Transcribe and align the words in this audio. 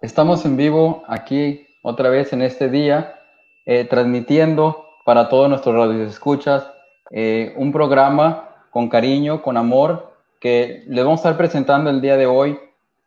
Estamos 0.00 0.44
en 0.44 0.56
vivo 0.56 1.02
aquí 1.08 1.66
otra 1.82 2.08
vez 2.08 2.32
en 2.32 2.40
este 2.40 2.68
día, 2.68 3.18
eh, 3.66 3.84
transmitiendo 3.84 4.86
para 5.04 5.28
todos 5.28 5.48
nuestros 5.48 5.74
radioescuchas 5.74 6.70
eh, 7.10 7.52
un 7.56 7.72
programa 7.72 8.48
con 8.70 8.88
cariño, 8.88 9.42
con 9.42 9.56
amor, 9.56 10.12
que 10.40 10.84
les 10.86 11.04
vamos 11.04 11.18
a 11.18 11.30
estar 11.30 11.36
presentando 11.36 11.90
el 11.90 12.00
día 12.00 12.16
de 12.16 12.26
hoy. 12.26 12.60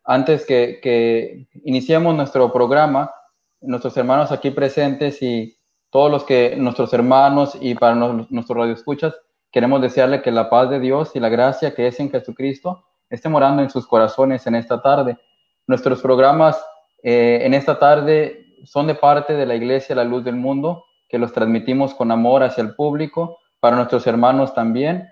Antes 0.04 0.46
que, 0.46 0.80
que 0.84 1.48
iniciemos 1.64 2.14
nuestro 2.14 2.52
programa, 2.52 3.10
nuestros 3.62 3.96
hermanos 3.96 4.34
aquí 4.34 4.52
presentes 4.52 5.22
y 5.22 5.58
todos 5.92 6.12
los 6.12 6.26
que 6.26 6.58
nuestros 6.58 6.92
hermanos 6.92 7.58
y 7.62 7.74
para 7.74 7.96
nuestros 7.96 8.58
radioescuchas, 8.58 9.16
queremos 9.50 9.82
desearle 9.82 10.22
que 10.22 10.32
la 10.32 10.50
paz 10.50 10.70
de 10.70 10.82
Dios 10.82 11.12
y 11.16 11.22
la 11.22 11.30
gracia 11.30 11.74
que 11.74 11.88
es 11.88 11.98
en 12.02 12.12
Jesucristo 12.12 12.84
esté 13.10 13.30
morando 13.30 13.62
en 13.62 13.70
sus 13.70 13.88
corazones 13.88 14.46
en 14.46 14.56
esta 14.56 14.82
tarde. 14.82 15.18
Nuestros 15.68 16.02
programas 16.02 16.62
eh, 17.04 17.40
en 17.44 17.54
esta 17.54 17.80
tarde 17.80 18.46
son 18.64 18.88
de 18.88 18.96
parte 18.96 19.34
de 19.34 19.46
la 19.46 19.56
Iglesia 19.56 19.96
La 19.96 20.04
Luz 20.04 20.24
del 20.24 20.36
Mundo, 20.36 20.86
que 21.10 21.18
los 21.18 21.34
transmitimos 21.34 21.94
con 21.94 22.12
amor 22.12 22.44
hacia 22.44 22.64
el 22.64 22.76
público, 22.76 23.40
para 23.60 23.76
nuestros 23.76 24.06
hermanos 24.08 24.54
también. 24.54 25.08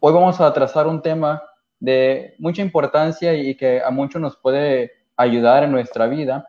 Hoy 0.00 0.12
vamos 0.12 0.40
a 0.40 0.52
trazar 0.52 0.86
un 0.86 1.02
tema 1.02 1.42
de 1.78 2.34
mucha 2.38 2.62
importancia 2.62 3.34
y 3.34 3.54
que 3.54 3.82
a 3.82 3.90
muchos 3.90 4.20
nos 4.20 4.36
puede 4.36 4.92
ayudar 5.16 5.64
en 5.64 5.72
nuestra 5.72 6.06
vida. 6.06 6.48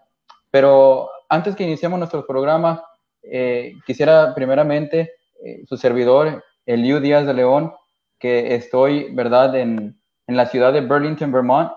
Pero 0.52 1.10
antes 1.30 1.56
que 1.56 1.64
iniciemos 1.64 2.00
nuestro 2.00 2.26
programa, 2.26 2.84
eh, 3.24 3.74
quisiera 3.86 4.34
primeramente 4.34 5.14
eh, 5.44 5.64
su 5.68 5.76
servidor, 5.78 6.44
Eliu 6.66 7.00
Díaz 7.00 7.26
de 7.26 7.34
León, 7.34 7.74
que 8.20 8.56
estoy, 8.56 9.14
¿verdad?, 9.14 9.56
en, 9.56 10.00
en 10.28 10.38
la 10.38 10.46
ciudad 10.46 10.74
de 10.74 10.82
Burlington, 10.82 11.32
Vermont, 11.32 11.72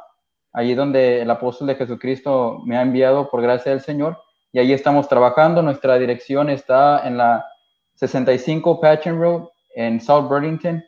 allí 0.53 0.75
donde 0.75 1.23
el 1.23 1.31
apóstol 1.31 1.69
de 1.69 1.77
Jesucristo 1.77 2.61
me 2.65 2.77
ha 2.77 2.83
enviado 2.83 3.31
por 3.31 3.43
gracia 3.43 3.73
del 3.73 3.81
Señor, 3.81 4.19
y 4.53 4.59
allí 4.59 4.73
estamos 4.73 5.09
trabajando. 5.09 5.63
Nuestra 5.63 5.99
dirección 5.99 6.51
está 6.51 7.07
en 7.07 7.17
la 7.17 7.47
65 7.95 8.81
Patchen 8.81 9.21
Road 9.21 9.49
en 9.75 10.01
South 10.01 10.29
Burlington, 10.29 10.85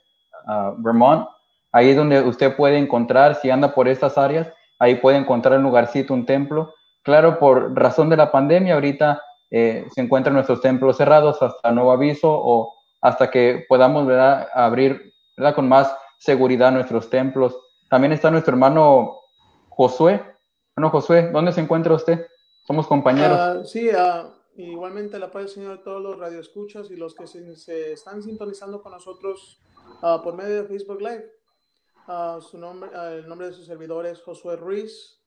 uh, 0.47 0.75
Vermont. 0.83 1.29
Ahí 1.71 1.91
es 1.91 1.97
donde 1.97 2.21
usted 2.21 2.57
puede 2.57 2.79
encontrar, 2.79 3.37
si 3.37 3.51
anda 3.51 3.75
por 3.75 3.89
estas 3.89 4.19
áreas, 4.19 4.49
ahí 4.79 4.97
puede 4.97 5.17
encontrar 5.17 5.59
un 5.59 5.65
lugarcito, 5.65 6.13
un 6.13 6.27
templo. 6.27 6.75
Claro, 7.03 7.39
por 7.39 7.75
razón 7.75 8.11
de 8.11 8.17
la 8.17 8.31
pandemia, 8.31 8.75
ahorita 8.75 9.23
eh, 9.51 9.87
se 9.95 10.01
encuentran 10.01 10.35
nuestros 10.35 10.61
templos 10.61 10.97
cerrados 10.97 11.41
hasta 11.41 11.73
nuevo 11.73 11.93
aviso 11.93 12.31
o 12.31 12.75
hasta 13.01 13.31
que 13.31 13.65
podamos 13.69 14.09
abrir 14.55 15.13
¿verdad? 15.37 15.55
con 15.55 15.69
más 15.69 15.95
seguridad 16.19 16.73
nuestros 16.73 17.11
templos. 17.11 17.59
También 17.89 18.13
está 18.13 18.31
nuestro 18.31 18.53
hermano 18.53 19.22
Josué. 19.75 20.23
Bueno, 20.77 20.91
Josué, 20.91 21.31
¿dónde 21.33 21.53
se 21.53 21.61
encuentra 21.61 21.95
usted? 21.95 22.27
Somos 22.67 22.87
compañeros. 22.87 23.63
Uh, 23.63 23.65
sí, 23.65 23.89
uh, 23.89 24.31
igualmente 24.57 25.19
la 25.19 25.31
paz 25.31 25.45
del 25.45 25.51
Señor 25.51 25.79
a 25.79 25.83
todos 25.83 26.03
los 26.03 26.19
radioescuchas 26.19 26.91
y 26.91 26.97
los 26.97 27.15
que 27.15 27.27
se, 27.27 27.93
están 27.93 28.23
sintonizando 28.23 28.83
con 28.83 28.93
nosotros 28.93 29.61
uh, 30.03 30.23
por 30.23 30.35
medio 30.35 30.63
de 30.63 30.69
Facebook 30.69 31.01
Live. 31.01 31.25
su 32.41 32.59
nombre, 32.59 32.91
el 33.19 33.27
nombre 33.27 33.49
de 33.49 33.55
su 33.55 33.65
servidor 33.65 34.05
es 34.07 34.21
Josué 34.21 34.57
Ruiz. 34.57 35.19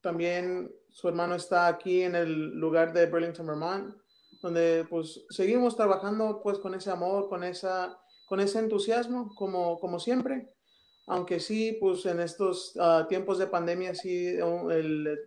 También 0.00 0.72
su 0.90 1.08
hermano 1.08 1.34
está 1.34 1.66
aquí 1.66 2.02
en 2.02 2.14
el 2.14 2.58
lugar 2.58 2.92
de 2.94 3.06
Burlington, 3.06 3.46
Vermont, 3.46 3.96
donde 4.40 4.86
pues 4.88 5.26
seguimos 5.28 5.76
trabajando 5.76 6.40
pues 6.42 6.58
con 6.58 6.74
ese 6.74 6.90
amor, 6.90 7.28
con, 7.28 7.44
esa, 7.44 7.98
con 8.26 8.40
ese 8.40 8.60
entusiasmo, 8.60 9.34
como, 9.34 9.78
como 9.78 10.00
siempre 10.00 10.54
aunque 11.08 11.40
sí, 11.40 11.76
pues 11.80 12.04
en 12.06 12.20
estos 12.20 12.74
uh, 12.76 13.06
tiempos 13.08 13.38
de 13.38 13.46
pandemia 13.46 13.94
sí, 13.94 14.26
el, 14.28 15.18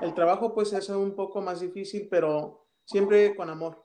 el, 0.00 0.14
trabajo 0.14 0.54
pues 0.54 0.72
es 0.72 0.88
un 0.88 1.14
poco 1.14 1.40
más 1.40 1.60
difícil, 1.60 2.08
pero 2.10 2.66
siempre 2.84 3.34
con 3.34 3.50
amor. 3.50 3.84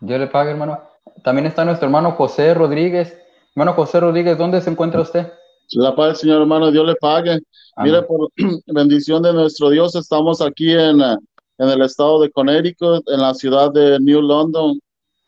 Dios 0.00 0.18
le 0.18 0.26
pague, 0.28 0.50
hermano. 0.50 0.80
También 1.22 1.46
está 1.46 1.64
nuestro 1.64 1.86
hermano 1.86 2.12
José 2.12 2.54
Rodríguez. 2.54 3.16
Hermano 3.54 3.74
José 3.74 4.00
Rodríguez, 4.00 4.38
¿dónde 4.38 4.60
se 4.60 4.70
encuentra 4.70 5.02
usted? 5.02 5.30
La 5.72 5.94
paz 5.94 6.18
Señor 6.18 6.40
hermano, 6.40 6.70
Dios 6.70 6.86
le 6.86 6.94
pague. 6.96 7.38
Amén. 7.76 7.92
Mire, 7.92 8.02
por 8.02 8.30
bendición 8.66 9.22
de 9.22 9.32
nuestro 9.32 9.70
Dios, 9.70 9.94
estamos 9.94 10.40
aquí 10.40 10.72
en, 10.72 11.00
en 11.00 11.68
el 11.68 11.82
estado 11.82 12.20
de 12.22 12.30
Connecticut, 12.30 13.06
en 13.08 13.20
la 13.20 13.34
ciudad 13.34 13.70
de 13.72 14.00
New 14.00 14.22
London. 14.22 14.80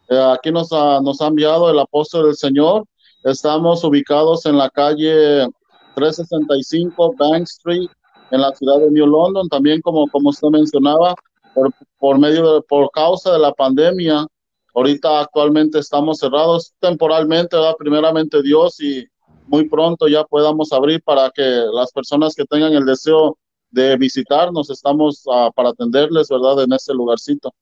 Eh, 0.08 0.32
aquí 0.34 0.50
nos 0.50 0.72
ha, 0.72 1.00
nos 1.00 1.20
ha 1.20 1.26
enviado 1.26 1.70
el 1.70 1.78
apóstol 1.78 2.26
del 2.26 2.36
Señor 2.36 2.84
Estamos 3.24 3.84
ubicados 3.84 4.46
en 4.46 4.58
la 4.58 4.68
calle 4.70 5.46
365 5.94 7.14
Bank 7.16 7.42
Street, 7.42 7.88
en 8.30 8.40
la 8.40 8.52
ciudad 8.52 8.78
de 8.80 8.90
New 8.90 9.06
London. 9.06 9.48
También, 9.48 9.80
como, 9.80 10.08
como 10.08 10.30
usted 10.30 10.48
mencionaba, 10.48 11.14
por, 11.54 11.70
por 11.98 12.18
medio 12.18 12.54
de, 12.54 12.62
por 12.62 12.90
causa 12.90 13.32
de 13.32 13.38
la 13.38 13.52
pandemia, 13.52 14.26
ahorita 14.74 15.20
actualmente 15.20 15.78
estamos 15.78 16.18
cerrados 16.18 16.74
temporalmente, 16.80 17.56
¿verdad? 17.56 17.74
primeramente 17.78 18.42
Dios, 18.42 18.80
y 18.80 19.06
muy 19.46 19.68
pronto 19.68 20.08
ya 20.08 20.24
podamos 20.24 20.72
abrir 20.72 21.02
para 21.02 21.30
que 21.30 21.42
las 21.72 21.92
personas 21.92 22.34
que 22.34 22.44
tengan 22.44 22.72
el 22.72 22.86
deseo 22.86 23.36
de 23.70 23.96
visitarnos, 23.96 24.70
estamos 24.70 25.22
uh, 25.26 25.50
para 25.54 25.70
atenderles, 25.70 26.28
¿verdad? 26.28 26.62
En 26.62 26.72
este 26.72 26.92
lugarcito. 26.92 27.52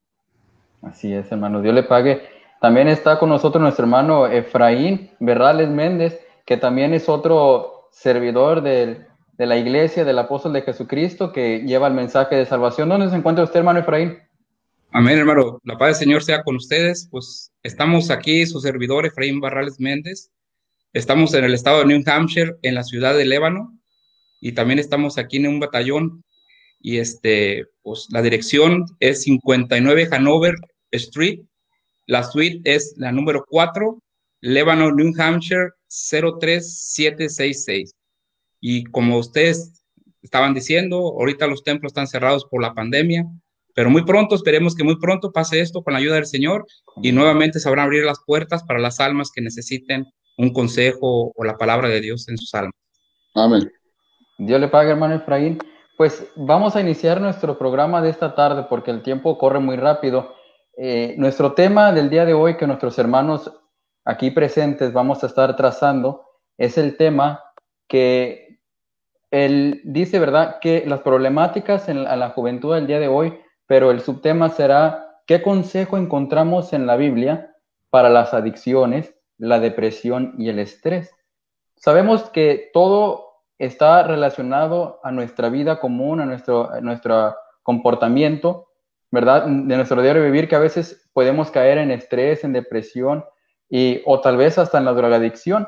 Así 0.82 1.12
es, 1.12 1.30
hermano. 1.30 1.62
Dios 1.62 1.74
le 1.74 1.84
pague. 1.84 2.39
También 2.60 2.88
está 2.88 3.18
con 3.18 3.30
nosotros 3.30 3.62
nuestro 3.62 3.84
hermano 3.84 4.26
Efraín 4.26 5.10
Berrales 5.18 5.70
Méndez, 5.70 6.20
que 6.44 6.56
también 6.56 6.92
es 6.94 7.08
otro 7.08 7.88
servidor 7.90 8.62
de, 8.62 9.06
de 9.38 9.46
la 9.46 9.56
iglesia 9.56 10.04
del 10.04 10.18
apóstol 10.18 10.52
de 10.52 10.62
Jesucristo 10.62 11.32
que 11.32 11.60
lleva 11.60 11.88
el 11.88 11.94
mensaje 11.94 12.36
de 12.36 12.44
salvación. 12.44 12.90
¿Dónde 12.90 13.08
se 13.08 13.16
encuentra 13.16 13.44
usted, 13.44 13.60
hermano 13.60 13.80
Efraín? 13.80 14.18
Amén, 14.92 15.18
hermano. 15.18 15.60
La 15.64 15.78
paz 15.78 15.88
del 15.88 16.06
Señor 16.06 16.22
sea 16.22 16.42
con 16.42 16.56
ustedes. 16.56 17.08
Pues 17.10 17.50
estamos 17.62 18.10
aquí, 18.10 18.44
su 18.44 18.60
servidor 18.60 19.06
Efraín 19.06 19.40
Barrales 19.40 19.80
Méndez. 19.80 20.30
Estamos 20.92 21.32
en 21.34 21.44
el 21.44 21.54
estado 21.54 21.78
de 21.78 21.86
New 21.86 22.02
Hampshire, 22.04 22.56
en 22.62 22.74
la 22.74 22.82
ciudad 22.82 23.16
de 23.16 23.24
Lébano, 23.24 23.78
y 24.40 24.52
también 24.52 24.80
estamos 24.80 25.16
aquí 25.16 25.36
en 25.36 25.46
un 25.46 25.60
batallón. 25.60 26.24
Y 26.80 26.98
este, 26.98 27.66
pues 27.82 28.08
la 28.10 28.20
dirección 28.20 28.84
es 28.98 29.22
59 29.22 30.08
Hanover 30.10 30.56
Street, 30.90 31.40
la 32.10 32.24
suite 32.24 32.60
es 32.64 32.94
la 32.96 33.12
número 33.12 33.44
4, 33.48 33.96
Lebanon, 34.40 34.96
New 34.96 35.12
Hampshire 35.16 35.70
03766. 35.88 37.94
Y 38.60 38.82
como 38.86 39.16
ustedes 39.16 39.84
estaban 40.20 40.52
diciendo, 40.52 40.96
ahorita 40.96 41.46
los 41.46 41.62
templos 41.62 41.90
están 41.90 42.08
cerrados 42.08 42.46
por 42.50 42.62
la 42.62 42.74
pandemia, 42.74 43.26
pero 43.76 43.90
muy 43.90 44.04
pronto, 44.04 44.34
esperemos 44.34 44.74
que 44.74 44.82
muy 44.82 44.98
pronto 44.98 45.30
pase 45.30 45.60
esto 45.60 45.84
con 45.84 45.92
la 45.92 46.00
ayuda 46.00 46.16
del 46.16 46.26
Señor 46.26 46.66
y 47.00 47.12
nuevamente 47.12 47.60
sabrán 47.60 47.84
abrir 47.84 48.04
las 48.04 48.18
puertas 48.26 48.64
para 48.64 48.80
las 48.80 48.98
almas 48.98 49.30
que 49.32 49.40
necesiten 49.40 50.04
un 50.36 50.52
consejo 50.52 51.32
o 51.36 51.44
la 51.44 51.56
palabra 51.56 51.88
de 51.88 52.00
Dios 52.00 52.28
en 52.28 52.36
sus 52.36 52.52
almas. 52.54 52.74
Amén. 53.36 53.70
Dios 54.36 54.60
le 54.60 54.66
pague, 54.66 54.90
hermano 54.90 55.14
Efraín. 55.14 55.58
Pues 55.96 56.26
vamos 56.34 56.74
a 56.74 56.80
iniciar 56.80 57.20
nuestro 57.20 57.56
programa 57.56 58.02
de 58.02 58.10
esta 58.10 58.34
tarde 58.34 58.66
porque 58.68 58.90
el 58.90 59.04
tiempo 59.04 59.38
corre 59.38 59.60
muy 59.60 59.76
rápido. 59.76 60.39
Eh, 60.82 61.14
nuestro 61.18 61.52
tema 61.52 61.92
del 61.92 62.08
día 62.08 62.24
de 62.24 62.32
hoy 62.32 62.56
que 62.56 62.66
nuestros 62.66 62.98
hermanos 62.98 63.52
aquí 64.06 64.30
presentes 64.30 64.94
vamos 64.94 65.22
a 65.22 65.26
estar 65.26 65.54
trazando 65.54 66.24
es 66.56 66.78
el 66.78 66.96
tema 66.96 67.44
que 67.86 68.60
él 69.30 69.82
dice, 69.84 70.18
¿verdad?, 70.18 70.58
que 70.58 70.86
las 70.86 71.00
problemáticas 71.00 71.90
en 71.90 72.04
la, 72.04 72.30
juventud 72.30 72.74
del 72.74 72.86
día 72.86 72.98
de 72.98 73.08
hoy, 73.08 73.38
pero 73.66 73.90
el 73.90 74.00
subtema 74.00 74.48
será 74.48 75.20
qué 75.26 75.42
consejo 75.42 75.98
encontramos 75.98 76.72
en 76.72 76.86
la 76.86 76.96
Biblia 76.96 77.54
para 77.90 78.08
las 78.08 78.32
adicciones, 78.32 79.14
la 79.36 79.60
depresión 79.60 80.34
y 80.38 80.48
el 80.48 80.58
estrés. 80.58 81.14
Sabemos 81.76 82.30
que 82.30 82.70
todo 82.72 83.42
está 83.58 84.02
relacionado 84.04 84.98
a 85.02 85.12
nuestra 85.12 85.50
vida 85.50 85.78
común, 85.78 86.20
a 86.22 86.24
nuestro, 86.24 86.70
a 86.70 86.80
nuestro 86.80 87.36
comportamiento, 87.62 88.69
¿verdad? 89.10 89.46
De 89.46 89.76
nuestro 89.76 90.02
diario 90.02 90.22
vivir, 90.22 90.48
que 90.48 90.56
a 90.56 90.60
veces 90.60 91.08
podemos 91.12 91.50
caer 91.50 91.78
en 91.78 91.90
estrés, 91.90 92.44
en 92.44 92.52
depresión, 92.52 93.24
y, 93.68 94.02
o 94.04 94.20
tal 94.20 94.36
vez 94.36 94.58
hasta 94.58 94.78
en 94.78 94.84
la 94.84 94.92
drogadicción. 94.92 95.66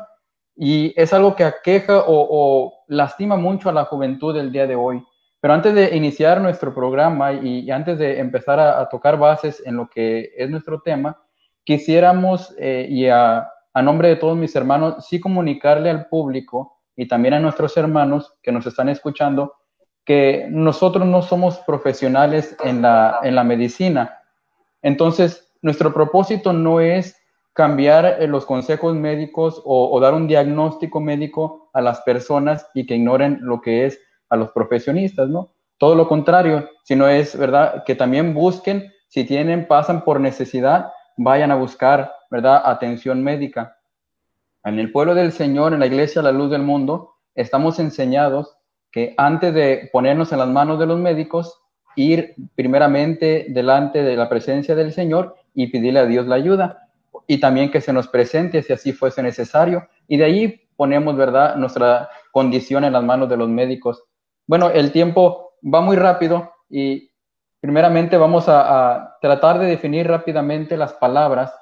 Y 0.55 0.93
es 1.01 1.13
algo 1.13 1.35
que 1.35 1.45
aqueja 1.45 2.05
o, 2.07 2.73
lastima 2.89 3.37
mucho 3.37 3.69
a 3.69 3.73
la 3.73 3.85
juventud 3.85 4.35
del 4.35 4.53
día 4.53 4.67
de 4.67 4.75
hoy. 4.75 5.03
Pero 5.41 5.55
antes 5.55 5.75
de 5.75 5.97
iniciar 5.97 6.41
nuestro 6.41 6.75
programa 6.75 7.33
y, 7.33 7.71
antes 7.71 7.99
de 7.99 8.21
empezar 8.21 8.61
a, 8.61 8.81
a, 8.81 8.89
tocar 8.89 9.19
bases 9.19 9.63
en 9.65 9.77
lo 9.77 9.89
que 9.89 10.31
es 10.37 10.49
nuestro 10.51 10.81
tema, 10.81 11.19
quisiéramos, 11.65 12.55
eh, 12.59 12.87
y 12.89 13.09
a, 13.09 13.49
a 13.75 13.83
nombre 13.83 14.09
de 14.09 14.17
todos 14.17 14.37
mis 14.37 14.55
hermanos, 14.55 15.07
sí 15.07 15.21
comunicarle 15.21 15.91
al 15.91 16.07
público 16.07 16.81
y 16.97 17.09
también 17.09 17.35
a 17.35 17.41
nuestros 17.41 17.77
hermanos 17.77 18.35
que 18.43 18.53
nos 18.53 18.67
están 18.67 18.89
escuchando, 18.89 19.55
que 20.05 20.47
nosotros 20.51 21.07
no 21.07 21.23
somos 21.23 21.59
profesionales 21.61 22.57
en 22.65 22.83
la, 22.83 23.21
en 23.23 23.35
la 23.35 23.45
medicina. 23.45 24.19
Entonces, 24.83 25.53
nuestro 25.63 25.95
propósito 25.95 26.53
no 26.53 26.81
es 26.81 27.17
cambiar 27.53 28.17
eh, 28.21 28.27
los 28.27 28.47
consejos 28.47 28.95
médicos 28.97 29.63
o, 29.65 29.99
dar 30.01 30.15
un 30.15 30.27
diagnóstico 30.27 31.01
médico 31.01 31.71
a 31.73 31.81
las 31.81 32.01
personas 32.01 32.67
y 32.75 32.87
que 32.87 32.97
ignoren 32.97 33.39
lo 33.43 33.61
que 33.61 33.87
es 33.87 34.01
a 34.29 34.37
los 34.37 34.51
profesionistas, 34.53 35.29
¿no? 35.29 35.53
todo 35.83 35.97
lo 35.97 36.07
contrario, 36.07 36.71
sino 36.85 37.09
es, 37.09 37.37
¿verdad? 37.37 37.83
Que 37.85 37.97
también 37.97 38.35
busquen, 38.35 38.93
si 39.09 39.25
tienen, 39.25 39.67
pasan 39.67 40.05
por 40.05 40.21
necesidad, 40.21 40.93
vayan 41.17 41.51
a 41.51 41.57
buscar, 41.57 42.15
¿verdad? 42.31 42.63
Atención 42.65 43.21
médica. 43.21 43.79
En 44.63 44.79
el 44.79 44.93
pueblo 44.93 45.17
del 45.17 45.33
Señor, 45.33 45.73
en 45.75 45.81
la 45.81 45.87
iglesia 45.87 46.23
La 46.23 46.31
Luz 46.31 46.53
del 46.53 46.63
Mundo, 46.63 47.17
estamos 47.35 47.81
enseñados 47.81 48.57
que 48.93 49.15
antes 49.17 49.55
de 49.55 49.89
ponernos 49.91 50.31
en 50.33 50.39
las 50.39 50.49
manos 50.49 50.79
de 50.79 50.87
los 50.87 51.01
médicos, 51.01 51.59
ir 51.97 52.35
primeramente 52.55 53.47
delante 53.49 54.03
de 54.03 54.17
la 54.17 54.29
presencia 54.29 54.75
del 54.75 54.93
Señor 54.93 55.37
y 55.55 55.69
pedirle 55.69 56.01
a 56.01 56.07
Dios 56.07 56.27
la 56.27 56.37
ayuda 56.37 56.89
y 57.27 57.41
también 57.41 57.71
que 57.71 57.81
se 57.81 57.93
nos 57.93 58.09
presente 58.09 58.63
si 58.63 58.73
así 58.73 58.93
fuese 58.93 59.23
necesario 59.23 59.89
y 60.09 60.17
de 60.19 60.25
ahí 60.25 60.61
ponemos, 60.77 61.17
¿verdad?, 61.17 61.57
nuestra 61.57 62.09
condición 62.31 62.85
en 62.85 62.93
las 62.93 63.05
manos 63.05 63.29
de 63.29 63.37
los 63.37 63.49
médicos. 63.49 64.05
Bueno, 64.47 64.71
el 64.71 64.93
tiempo 64.93 65.53
va 65.63 65.81
muy 65.81 65.97
rápido 65.97 66.53
y 66.69 67.11
primeramente 67.61 68.17
vamos 68.17 68.49
a, 68.49 68.95
a 68.95 69.19
tratar 69.21 69.59
de 69.59 69.67
definir 69.67 70.09
rápidamente 70.09 70.77
las 70.77 70.95
palabras 70.95 71.55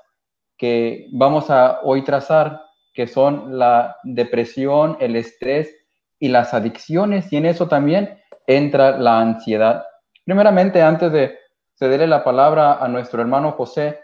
que 0.57 1.09
vamos 1.13 1.51
a 1.51 1.81
hoy 1.83 2.03
trazar, 2.03 2.63
que 2.95 3.07
son 3.07 3.59
la 3.59 3.97
depresión, 4.05 4.97
el 5.01 5.17
estrés 5.17 5.80
y 6.21 6.29
las 6.29 6.55
adicciones, 6.55 7.33
y 7.33 7.39
en 7.39 7.47
eso 7.47 7.67
también 7.67 8.21
entra 8.47 8.99
la 8.99 9.21
ansiedad. 9.21 9.85
Primeramente, 10.25 10.83
antes 10.83 11.11
de 11.11 11.39
cederle 11.75 12.07
la 12.07 12.23
palabra 12.23 12.75
a 12.75 12.87
nuestro 12.89 13.23
hermano 13.23 13.53
José, 13.53 13.99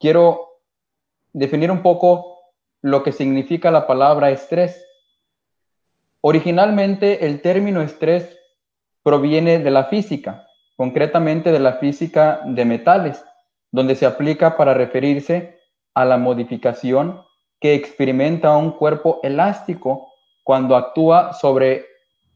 quiero 0.00 0.60
definir 1.32 1.70
un 1.70 1.82
poco 1.82 2.38
lo 2.80 3.02
que 3.02 3.12
significa 3.12 3.70
la 3.70 3.86
palabra 3.86 4.30
estrés. 4.30 4.84
Originalmente 6.22 7.26
el 7.26 7.40
término 7.40 7.82
estrés 7.82 8.36
proviene 9.02 9.58
de 9.58 9.70
la 9.70 9.84
física, 9.84 10.46
concretamente 10.76 11.52
de 11.52 11.60
la 11.60 11.74
física 11.74 12.40
de 12.44 12.64
metales, 12.64 13.24
donde 13.70 13.94
se 13.94 14.06
aplica 14.06 14.56
para 14.56 14.74
referirse 14.74 15.58
a 15.94 16.04
la 16.04 16.16
modificación 16.16 17.22
que 17.60 17.74
experimenta 17.74 18.56
un 18.56 18.72
cuerpo 18.72 19.20
elástico 19.22 20.11
cuando 20.42 20.76
actúa 20.76 21.32
sobre 21.32 21.86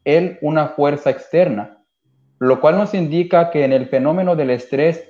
él 0.03 0.37
una 0.41 0.69
fuerza 0.69 1.09
externa, 1.09 1.83
lo 2.39 2.61
cual 2.61 2.77
nos 2.77 2.93
indica 2.93 3.49
que 3.49 3.65
en 3.65 3.73
el 3.73 3.87
fenómeno 3.87 4.35
del 4.35 4.51
estrés 4.51 5.03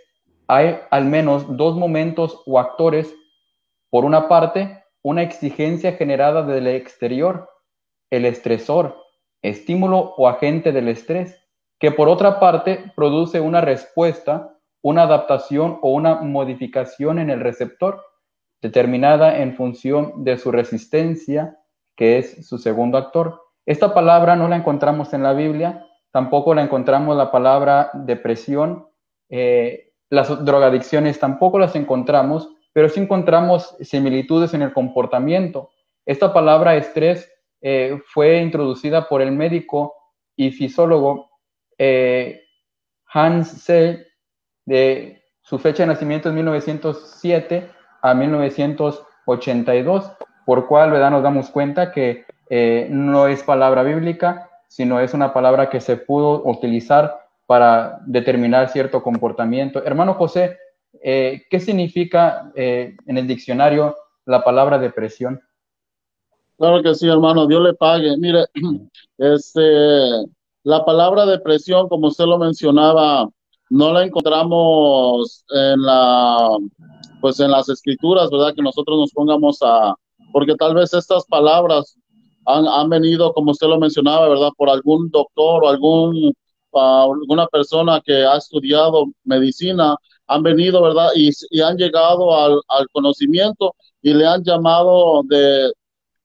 hay 0.48 0.80
al 0.90 1.06
menos 1.06 1.58
dos 1.58 1.76
momentos 1.76 2.42
o 2.46 2.60
actores. 2.60 3.14
Por 3.90 4.06
una 4.06 4.28
parte, 4.28 4.84
una 5.02 5.22
exigencia 5.22 5.94
generada 5.94 6.42
del 6.44 6.68
exterior, 6.68 7.50
el 8.10 8.26
estresor, 8.26 8.98
estímulo 9.42 10.16
o 10.18 10.28
agente 10.28 10.72
del 10.72 10.88
estrés, 10.88 11.38
que 11.80 11.92
por 11.92 12.10
otra 12.10 12.40
parte 12.40 12.92
produce 12.96 13.40
una 13.40 13.62
respuesta, 13.62 14.58
una 14.82 15.04
adaptación 15.04 15.80
o 15.82 15.92
una 15.92 16.16
modificación 16.16 17.20
en 17.20 17.30
el 17.30 17.42
receptor, 17.42 18.02
determinada 18.62 19.38
en 19.38 19.56
función 19.56 20.24
de 20.24 20.38
su 20.38 20.52
resistencia, 20.52 21.60
que 21.98 22.20
es 22.20 22.48
su 22.48 22.58
segundo 22.58 22.98
actor. 22.98 23.42
Esta 23.66 23.94
palabra 23.94 24.38
no 24.38 24.48
la 24.48 24.56
encontramos 24.56 25.14
en 25.14 25.24
la 25.24 25.34
Biblia, 25.34 25.86
tampoco 26.12 26.54
la 26.54 26.62
encontramos 26.62 27.18
la 27.18 27.32
palabra 27.32 27.90
depresión, 27.94 28.88
eh, 29.28 29.92
las 30.10 30.46
drogadicciones 30.46 31.20
tampoco 31.20 31.60
las 31.60 31.76
encontramos, 31.76 32.50
pero 32.72 32.88
sí 32.88 33.02
encontramos 33.02 33.76
similitudes 33.82 34.54
en 34.54 34.62
el 34.62 34.72
comportamiento. 34.72 35.72
Esta 36.06 36.32
palabra 36.32 36.78
estrés 36.78 37.30
eh, 37.60 38.00
fue 38.06 38.38
introducida 38.38 39.10
por 39.10 39.22
el 39.22 39.34
médico 39.34 39.94
y 40.38 40.52
fisiólogo 40.52 41.30
eh, 41.78 42.44
Hans 43.12 43.50
Sell, 43.50 44.08
de 44.66 45.24
su 45.42 45.60
fecha 45.60 45.84
de 45.84 45.88
nacimiento 45.88 46.30
es 46.30 46.36
1907 46.36 47.70
a 48.02 48.14
1982, 48.14 50.12
por 50.48 50.66
cual 50.66 50.92
¿verdad? 50.92 51.12
nos 51.12 51.24
damos 51.24 51.50
cuenta 51.50 51.92
que 51.92 52.24
eh, 52.50 52.88
no 52.90 53.28
es 53.28 53.44
palabra 53.44 53.84
bíblica, 53.84 54.50
sino 54.70 55.02
es 55.02 55.14
una 55.14 55.34
palabra 55.34 55.70
que 55.70 55.82
se 55.82 55.98
pudo 55.98 56.42
utilizar 56.46 57.20
para 57.46 58.00
determinar 58.06 58.70
cierto 58.70 59.04
comportamiento. 59.04 59.84
Hermano 59.84 60.14
José, 60.14 60.58
eh, 61.04 61.44
¿qué 61.50 61.60
significa 61.60 62.50
eh, 62.56 62.96
en 63.06 63.18
el 63.18 63.28
diccionario 63.28 63.98
la 64.24 64.42
palabra 64.42 64.80
depresión? 64.80 65.42
Claro 66.58 66.82
que 66.82 66.96
sí, 66.96 67.10
hermano, 67.10 67.46
Dios 67.46 67.62
le 67.62 67.74
pague. 67.74 68.16
Mire, 68.16 68.46
este, 69.18 69.60
la 70.64 70.86
palabra 70.86 71.26
depresión, 71.26 71.90
como 71.90 72.08
usted 72.08 72.24
lo 72.24 72.38
mencionaba, 72.38 73.28
no 73.70 73.92
la 73.92 74.06
encontramos 74.06 75.44
en 75.50 75.82
la, 75.82 76.58
pues 77.20 77.38
en 77.42 77.52
las 77.52 77.68
escrituras, 77.68 78.30
¿verdad? 78.32 78.56
Que 78.56 78.62
nosotros 78.62 78.98
nos 78.98 79.12
pongamos 79.12 79.60
a, 79.62 79.94
porque 80.32 80.56
tal 80.56 80.76
vez 80.76 80.94
estas 80.94 81.26
palabras 81.26 81.98
han, 82.46 82.68
han 82.68 82.90
venido, 82.90 83.34
como 83.34 83.52
usted 83.52 83.68
lo 83.68 83.80
mencionaba, 83.80 84.30
¿verdad? 84.30 84.50
Por 84.58 84.70
algún 84.70 85.10
doctor 85.10 85.64
o 85.64 85.70
algún, 85.70 86.34
alguna 86.74 87.48
persona 87.48 88.02
que 88.06 88.26
ha 88.26 88.38
estudiado 88.38 89.06
medicina, 89.24 89.96
han 90.28 90.44
venido, 90.44 90.82
¿verdad? 90.82 91.10
Y, 91.16 91.32
y 91.50 91.62
han 91.62 91.78
llegado 91.78 92.36
al, 92.36 92.60
al, 92.68 92.88
conocimiento 92.90 93.74
y 94.02 94.14
le 94.14 94.26
han 94.28 94.44
llamado 94.44 95.24
de, 95.24 95.72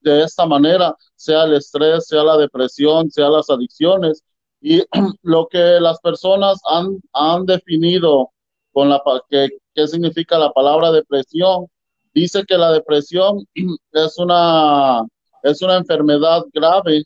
de 0.01 0.23
esta 0.25 0.47
manera, 0.47 0.95
sea 1.15 1.45
el 1.45 1.55
estrés, 1.55 2.07
sea 2.07 2.25
la 2.25 2.37
depresión, 2.37 3.11
sea 3.11 3.29
las 3.29 3.49
adicciones. 3.51 4.23
Y 4.61 4.83
lo 5.23 5.47
que 5.49 5.81
las 5.81 6.01
personas 6.01 6.61
han, 6.67 7.01
han 7.13 7.47
definido 7.47 8.31
con 8.73 8.89
la 8.89 9.03
que, 9.29 9.49
qué 9.75 9.87
significa 9.87 10.39
la 10.39 10.53
palabra 10.53 10.91
depresión, 10.91 11.67
dice 12.14 12.44
que 12.47 12.56
la 12.56 12.73
depresión 12.73 13.47
es 13.93 14.19
una, 14.19 15.03
es 15.43 15.62
una 15.62 15.76
enfermedad 15.76 16.44
grave. 16.53 17.05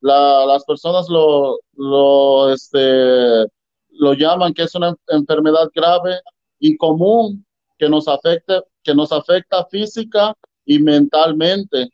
La, 0.00 0.44
las 0.46 0.64
personas 0.64 1.08
lo, 1.08 1.58
lo, 1.74 2.52
este, 2.52 3.46
lo 3.90 4.12
llaman 4.14 4.54
que 4.54 4.62
es 4.62 4.74
una 4.74 4.94
enfermedad 5.08 5.70
grave 5.74 6.20
y 6.58 6.76
común 6.76 7.44
que 7.78 7.88
nos 7.88 8.08
afecta, 8.08 8.62
que 8.82 8.94
nos 8.94 9.12
afecta 9.12 9.64
física 9.66 10.34
y 10.64 10.78
mentalmente. 10.78 11.88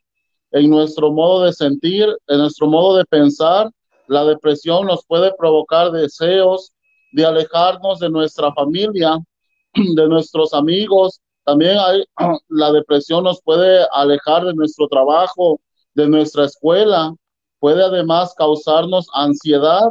En 0.50 0.70
nuestro 0.70 1.10
modo 1.10 1.44
de 1.44 1.52
sentir, 1.52 2.06
en 2.26 2.38
nuestro 2.38 2.66
modo 2.66 2.98
de 2.98 3.04
pensar, 3.06 3.70
la 4.06 4.24
depresión 4.24 4.86
nos 4.86 5.04
puede 5.06 5.32
provocar 5.38 5.90
deseos 5.90 6.72
de 7.12 7.24
alejarnos 7.24 7.98
de 7.98 8.10
nuestra 8.10 8.52
familia, 8.52 9.18
de 9.74 10.08
nuestros 10.08 10.52
amigos. 10.52 11.20
También 11.44 11.76
hay, 11.78 12.04
la 12.48 12.72
depresión 12.72 13.24
nos 13.24 13.40
puede 13.42 13.86
alejar 13.92 14.44
de 14.44 14.54
nuestro 14.54 14.88
trabajo, 14.88 15.60
de 15.94 16.08
nuestra 16.08 16.44
escuela. 16.44 17.14
Puede 17.58 17.82
además 17.82 18.34
causarnos 18.36 19.06
ansiedad, 19.14 19.90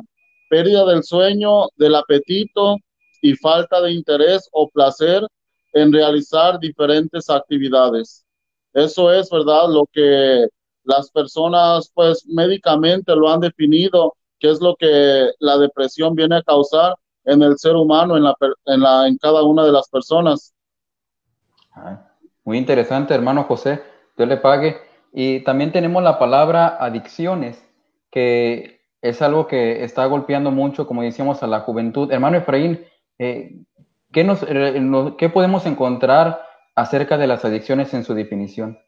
pérdida 0.50 0.86
del 0.86 1.04
sueño, 1.04 1.68
del 1.78 1.96
apetito, 1.96 2.78
y 3.22 3.36
falta 3.36 3.82
de 3.82 3.94
interés 3.94 4.50
o 4.52 4.68
placer 4.70 5.26
en 5.74 5.94
realizar 5.94 6.60
diferentes 6.60 7.30
actividades. 7.30 8.26
Eso 8.74 9.12
es, 9.12 9.30
¿verdad? 9.30 9.70
Lo 9.70 9.86
que 9.92 10.48
las 10.84 11.12
personas, 11.12 11.92
pues 11.94 12.26
médicamente 12.26 13.16
lo 13.16 13.30
han 13.30 13.40
definido, 13.40 14.16
que 14.40 14.50
es 14.50 14.60
lo 14.60 14.76
que 14.76 15.30
la 15.40 15.58
depresión 15.58 16.16
viene 16.16 16.38
a 16.38 16.44
causar 16.44 16.96
en 17.26 17.44
el 17.44 17.58
ser 17.58 17.76
humano, 17.76 18.18
en, 18.18 18.24
la, 18.24 18.36
en, 18.66 18.82
la, 18.82 19.08
en 19.08 19.18
cada 19.18 19.44
una 19.44 19.64
de 19.64 19.72
las 19.72 19.88
personas. 19.90 20.54
Muy 22.44 22.58
interesante, 22.58 23.14
hermano 23.14 23.44
José. 23.44 23.82
Dios 24.18 24.30
le 24.30 24.38
pague. 24.38 24.78
Y 25.14 25.42
también 25.42 25.72
tenemos 25.72 26.02
la 26.04 26.20
palabra 26.20 26.78
adicciones, 26.80 27.62
que 28.12 28.82
es 29.02 29.22
algo 29.22 29.48
que 29.48 29.84
está 29.84 30.06
golpeando 30.06 30.52
mucho, 30.52 30.88
como 30.88 31.02
decíamos, 31.02 31.44
a 31.44 31.48
la 31.48 31.62
juventud. 31.62 32.12
Hermano 32.12 32.38
Efraín, 32.38 32.86
eh, 33.20 33.58
¿qué, 34.12 34.24
nos, 34.24 34.44
eh, 34.48 34.82
¿Qué 35.18 35.30
podemos 35.30 35.66
encontrar 35.66 36.42
acerca 36.76 37.18
de 37.18 37.28
las 37.28 37.44
adicciones 37.44 37.94
en 37.94 38.04
su 38.04 38.14
definición? 38.14 38.80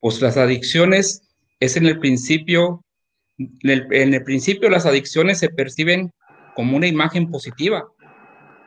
Pues 0.00 0.20
las 0.20 0.36
adicciones 0.36 1.22
es 1.60 1.76
en 1.76 1.86
el 1.86 1.98
principio, 1.98 2.84
en 3.38 3.70
el, 3.70 3.86
en 3.92 4.14
el 4.14 4.24
principio 4.24 4.68
las 4.68 4.86
adicciones 4.86 5.38
se 5.38 5.48
perciben 5.48 6.12
como 6.54 6.76
una 6.76 6.86
imagen 6.86 7.30
positiva 7.30 7.84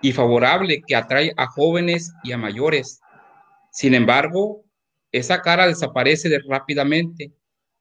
y 0.02 0.12
favorable 0.12 0.82
que 0.86 0.96
atrae 0.96 1.34
a 1.38 1.48
jóvenes 1.48 2.12
y 2.24 2.32
a 2.32 2.38
mayores. 2.38 3.00
Sin 3.72 3.94
embargo, 3.94 4.64
esa 5.12 5.42
cara 5.42 5.68
desaparece 5.68 6.30
de 6.30 6.40
rápidamente 6.48 7.32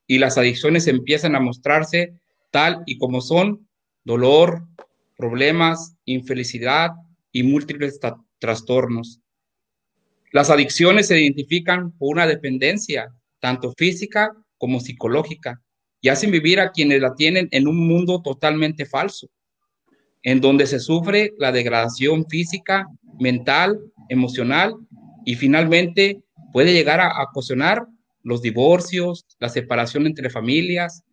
y 0.07 0.17
las 0.19 0.37
adicciones 0.37 0.87
empiezan 0.87 1.35
a 1.35 1.39
mostrarse 1.39 2.13
tal 2.51 2.83
y 2.85 2.97
como 2.97 3.21
son 3.21 3.67
dolor, 4.03 4.63
problemas, 5.17 5.95
infelicidad 6.05 6.91
y 7.31 7.43
múltiples 7.43 7.99
trastornos. 8.39 9.19
Las 10.31 10.49
adicciones 10.49 11.07
se 11.07 11.19
identifican 11.19 11.91
por 11.91 12.15
una 12.15 12.27
dependencia, 12.27 13.13
tanto 13.39 13.73
física 13.77 14.33
como 14.57 14.79
psicológica, 14.79 15.61
y 16.01 16.09
hacen 16.09 16.31
vivir 16.31 16.59
a 16.59 16.71
quienes 16.71 17.01
la 17.01 17.15
tienen 17.15 17.47
en 17.51 17.67
un 17.67 17.87
mundo 17.87 18.21
totalmente 18.21 18.85
falso. 18.85 19.29
En 20.23 20.41
donde 20.41 20.67
se 20.67 20.79
sufre 20.79 21.33
la 21.37 21.51
degradación 21.51 22.25
física, 22.27 22.87
mental, 23.19 23.79
emocional 24.09 24.75
y 25.25 25.35
finalmente 25.35 26.21
puede 26.53 26.73
llegar 26.73 26.99
a, 26.99 27.23
ocasionar 27.23 27.85
los 28.23 28.41
divorcios, 28.41 29.25
la 29.39 29.49
separación 29.49 30.05
entre 30.05 30.29
familias, 30.29 31.03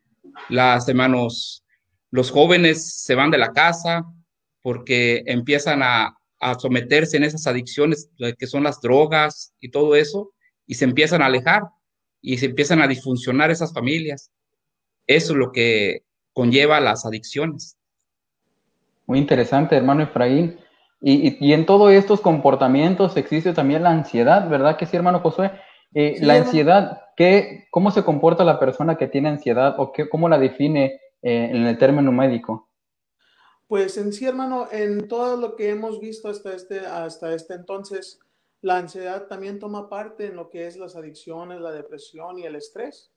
las 0.49 0.88
hermanos, 0.88 1.64
los 2.11 2.30
jóvenes 2.30 3.02
se 3.02 3.14
van 3.14 3.30
de 3.30 3.38
la 3.38 3.52
casa 3.52 4.04
porque 4.62 5.23
empiezan 5.26 5.82
a, 5.82 6.16
a 6.40 6.58
someterse 6.58 7.16
en 7.16 7.25
esas 7.25 7.46
adicciones 7.46 8.11
que 8.38 8.46
son 8.46 8.64
las 8.64 8.80
drogas 8.80 9.54
y 9.61 9.70
todo 9.70 9.96
eso, 9.96 10.32
y 10.66 10.75
se 10.75 10.84
empiezan 10.84 11.23
a 11.23 11.26
alejar 11.26 11.62
y 12.20 12.38
se 12.38 12.46
empiezan 12.46 12.80
a 12.80 12.88
disfuncionar 12.88 13.50
esas 13.50 13.73
familias. 13.73 14.30
Eso 15.06 15.32
es 15.32 15.38
lo 15.38 15.52
que 15.52 16.04
conlleva 16.32 16.80
las 16.80 17.04
adicciones. 17.04 17.76
Muy 19.06 19.18
interesante, 19.18 19.76
hermano 19.76 20.02
Efraín. 20.02 20.58
Y, 21.00 21.37
y, 21.46 21.52
en 21.52 21.66
todos 21.66 21.92
estos 21.92 22.23
comportamientos 22.23 23.16
existe 23.18 23.52
también 23.52 23.82
la 23.82 23.90
ansiedad, 23.90 24.49
¿verdad 24.49 24.78
que 24.78 24.87
sí, 24.87 24.96
hermano 24.96 25.20
Josué? 25.20 25.50
Eh, 25.92 26.16
la 26.23 26.37
ansiedad, 26.37 27.02
¿qué, 27.14 27.66
¿cómo 27.70 27.90
se 27.90 28.02
comporta 28.02 28.42
la 28.42 28.58
persona 28.58 28.96
que 28.96 29.06
tiene 29.06 29.28
ansiedad 29.28 29.76
o 29.78 29.92
qué, 29.92 30.08
cómo 30.08 30.28
la 30.28 30.38
define 30.38 31.00
eh, 31.23 31.50
en 31.52 31.66
el 31.66 31.78
término 31.78 32.11
médico? 32.11 32.68
Pues 33.68 33.96
en 33.96 34.12
sí, 34.12 34.26
hermano, 34.26 34.66
en 34.73 35.06
todo 35.06 35.37
lo 35.37 35.54
que 35.54 35.70
hemos 35.70 36.00
visto 36.00 36.28
hasta 36.28 36.52
este, 36.52 36.80
hasta 36.80 37.32
este 37.34 37.54
entonces, 37.54 38.18
la 38.61 38.78
ansiedad 38.78 39.28
también 39.28 39.58
toma 39.58 39.88
parte 39.88 40.26
en 40.26 40.37
lo 40.37 40.50
que 40.50 40.66
es 40.66 40.76
las 40.76 40.96
adicciones, 40.96 41.61
la 41.61 41.70
depresión 41.70 42.38
y 42.38 42.44
el 42.44 42.56
estrés, 42.56 43.12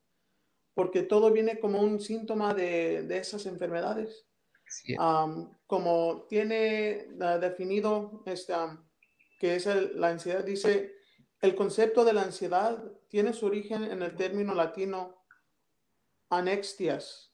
porque 0.73 1.01
todo 1.01 1.31
viene 1.31 1.59
como 1.59 1.81
un 1.81 1.99
síntoma 1.99 2.53
de, 2.53 3.03
de 3.03 3.17
esas 3.17 3.45
enfermedades. 3.45 4.26
Como 5.65 6.25
tiene 6.29 7.07
uh, 7.15 7.39
definido 7.39 8.23
este, 8.25 8.53
que 9.39 9.55
es 9.55 9.65
la 9.95 10.09
ansiedad, 10.09 10.43
dice, 10.43 10.95
el 11.41 11.55
concepto 11.55 12.03
de 12.03 12.13
la 12.13 12.23
ansiedad 12.23 12.83
tiene 13.09 13.33
su 13.33 13.45
origen 13.45 13.83
en 13.83 14.01
el 14.01 14.15
término 14.15 14.53
latino 14.53 15.23
anextias, 16.29 17.27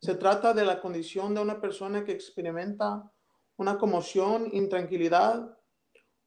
se 0.00 0.14
trata 0.14 0.52
de 0.52 0.64
la 0.64 0.80
condición 0.80 1.34
de 1.34 1.40
una 1.40 1.60
persona 1.60 2.04
que 2.04 2.12
experimenta 2.12 3.10
una 3.56 3.78
conmoción, 3.78 4.48
intranquilidad, 4.52 5.58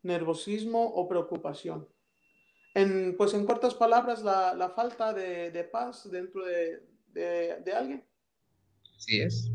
nervosismo 0.02 0.84
o 0.84 1.08
preocupación. 1.08 1.88
En, 2.74 3.16
pues 3.18 3.34
en 3.34 3.46
cortas 3.46 3.76
palabras, 3.76 4.24
la, 4.24 4.72
falta 4.76 5.14
de, 5.14 5.70
paz 5.72 6.10
dentro 6.10 6.44
de, 6.46 7.74
alguien. 7.76 8.06
Sí 8.98 9.22
es. 9.22 9.50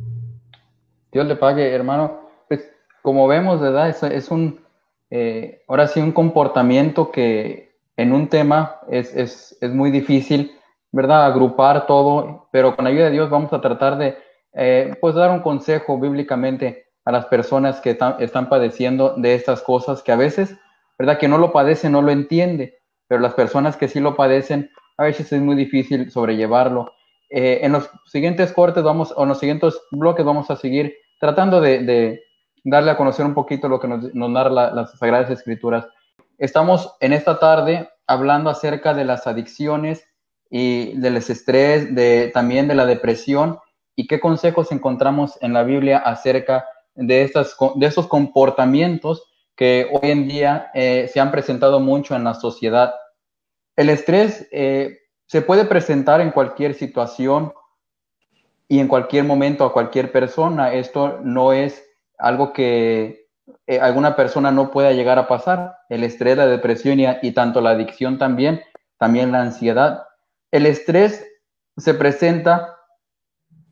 Dios 1.15 1.27
le 1.27 1.37
pague, 1.37 1.73
hermano. 1.73 2.29
Pues 2.49 2.71
como 3.03 3.27
vemos, 3.27 3.61
¿verdad? 3.61 3.89
Es, 3.89 4.31
un, 4.31 4.61
eh, 5.09 5.63
ahora 5.69 5.87
sí, 5.87 6.01
un 6.01 6.13
comportamiento 6.13 7.11
que 7.11 7.79
en 7.97 8.13
un 8.13 8.29
tema 8.29 8.81
es, 8.91 9.15
es, 9.17 9.57
es 9.63 9.73
muy 9.73 9.91
difícil 9.91 10.53
¿verdad? 10.95 11.27
Agrupar 11.27 11.89
todo, 11.89 12.47
pero 12.53 12.77
con 12.77 12.87
ayuda 12.87 13.07
de 13.07 13.11
Dios 13.11 13.29
vamos 13.29 13.53
a 13.53 13.61
tratar 13.61 13.99
de, 13.99 14.17
eh, 14.53 14.95
pues, 15.01 15.17
dar 15.17 15.33
un 15.33 15.41
consejo 15.41 15.99
bíblicamente 15.99 16.87
a 17.05 17.11
las 17.11 17.27
personas 17.27 17.81
que 17.81 17.99
están 18.21 18.49
padeciendo 18.49 19.15
de 19.17 19.35
estas 19.35 19.61
cosas 19.61 20.05
que 20.05 20.13
a 20.13 20.17
veces, 20.17 20.57
¿verdad? 20.97 21.19
Que 21.19 21.27
no 21.27 21.37
lo 21.37 21.51
padecen, 21.51 21.91
no 21.91 22.01
lo 22.01 22.13
entiende, 22.13 22.79
pero 23.09 23.21
las 23.21 23.35
personas 23.35 23.77
que 23.77 23.89
sí 23.89 23.99
lo 23.99 24.15
padecen, 24.15 24.71
a 24.97 25.05
veces 25.05 25.33
es 25.33 25.41
muy 25.41 25.57
difícil 25.57 26.13
sobrellevarlo. 26.13 26.93
Eh, 27.29 27.59
en 27.63 27.73
los 27.73 27.91
siguientes 28.07 28.53
cortes 28.53 28.85
vamos, 28.85 29.13
o 29.17 29.25
en 29.25 29.31
los 29.31 29.41
siguientes 29.41 29.77
bloques 29.91 30.25
vamos 30.25 30.49
a 30.49 30.57
seguir 30.57 30.95
tratando 31.19 31.61
de, 31.61 32.23
darle 32.65 32.91
a 32.91 32.97
conocer 32.97 33.27
un 33.27 33.35
poquito 33.35 33.69
lo 33.69 33.81
que 33.81 33.89
nos, 33.89 34.15
nos 34.15 34.31
narra 34.31 34.51
las 34.51 34.99
Sagradas 34.99 35.31
Escrituras. 35.31 35.87
Estamos 36.39 36.95
en 37.01 37.13
esta 37.13 37.39
tarde 37.39 37.91
hablando 38.07 38.51
acerca 38.51 38.95
de 38.95 39.05
las 39.05 39.27
adicciones, 39.27 40.07
y 40.57 40.97
del 41.01 41.17
estrés, 41.17 41.93
de, 41.97 42.31
también 42.33 42.69
de 42.69 42.77
la 42.77 42.87
depresión 42.87 43.59
y 43.97 44.07
qué 44.07 44.21
consejos 44.21 44.71
encontramos 44.71 45.37
en 45.41 45.53
la 45.53 45.65
Biblia 45.65 45.99
acerca 45.99 46.65
de, 46.95 47.23
estas, 47.23 47.57
de 47.75 47.87
estos 47.87 48.07
comportamientos 48.07 49.25
que 49.57 49.89
hoy 49.91 50.13
en 50.13 50.29
día 50.29 50.71
eh, 50.73 51.11
se 51.13 51.19
han 51.19 51.33
presentado 51.33 51.81
mucho 51.81 52.15
en 52.15 52.23
la 52.23 52.35
sociedad. 52.35 52.95
El 53.75 53.89
estrés 53.89 54.47
eh, 54.53 54.99
se 55.27 55.43
puede 55.43 55.65
presentar 55.65 56.21
en 56.21 56.31
cualquier 56.31 56.75
situación 56.75 57.53
y 58.69 58.79
en 58.79 58.89
cualquier 58.89 59.25
momento 59.25 59.65
a 59.65 59.73
cualquier 59.73 60.13
persona. 60.13 60.73
Esto 60.73 61.21
no 61.23 61.53
es 61.53 61.85
algo 62.19 62.53
que 62.53 63.29
eh, 63.67 63.81
alguna 63.81 64.17
persona 64.17 64.51
no 64.51 64.71
pueda 64.71 64.93
llegar 64.93 65.19
a 65.19 65.29
pasar. 65.29 65.77
El 65.89 66.05
estrés, 66.05 66.37
la 66.37 66.47
depresión 66.47 67.01
y, 67.01 67.07
y 67.23 67.33
tanto 67.33 67.61
la 67.61 67.71
adicción 67.71 68.19
también, 68.19 68.63
también 68.99 69.33
la 69.33 69.43
ansiedad 69.43 70.05
el 70.55 70.67
estrés 70.67 71.27
se 71.77 71.95
presenta 71.95 72.77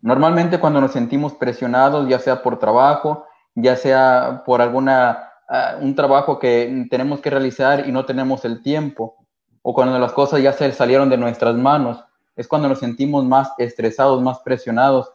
normalmente 0.00 0.58
cuando 0.58 0.80
nos 0.80 0.90
sentimos 0.90 1.32
presionados, 1.34 2.08
ya 2.08 2.18
sea 2.18 2.42
por 2.42 2.58
trabajo, 2.58 3.25
ya 3.54 3.76
sea 3.76 4.42
por 4.44 4.61
alguna 4.61 5.30
ah, 5.49 5.76
un 5.80 5.94
trabajo 5.94 6.40
que 6.40 6.88
tenemos 6.90 7.20
que 7.20 7.30
realizar 7.30 7.87
y 7.88 7.92
no 7.92 8.04
tenemos 8.04 8.44
el 8.44 8.64
tiempo, 8.64 9.25
o 9.62 9.72
cuando 9.75 9.96
las 10.00 10.12
cosas 10.12 10.42
ya 10.42 10.52
se 10.52 10.72
salieron 10.72 11.08
de 11.08 11.18
nuestras 11.18 11.54
manos, 11.54 12.04
es 12.37 12.49
cuando 12.49 12.69
nos 12.69 12.79
sentimos 12.79 13.25
más 13.25 13.53
estresados, 13.59 14.23
más 14.23 14.41
presionados. 14.41 15.12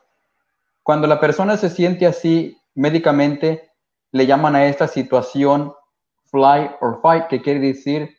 Cuando 0.83 1.07
la 1.07 1.19
persona 1.19 1.57
se 1.57 1.69
siente 1.69 2.05
así 2.05 2.57
médicamente, 2.75 3.71
le 4.11 4.25
llaman 4.25 4.55
a 4.55 4.67
esta 4.67 4.87
situación 4.87 5.73
fly 6.25 6.71
or 6.81 7.01
fight, 7.01 7.27
que 7.27 7.41
quiere 7.41 7.59
decir 7.59 8.17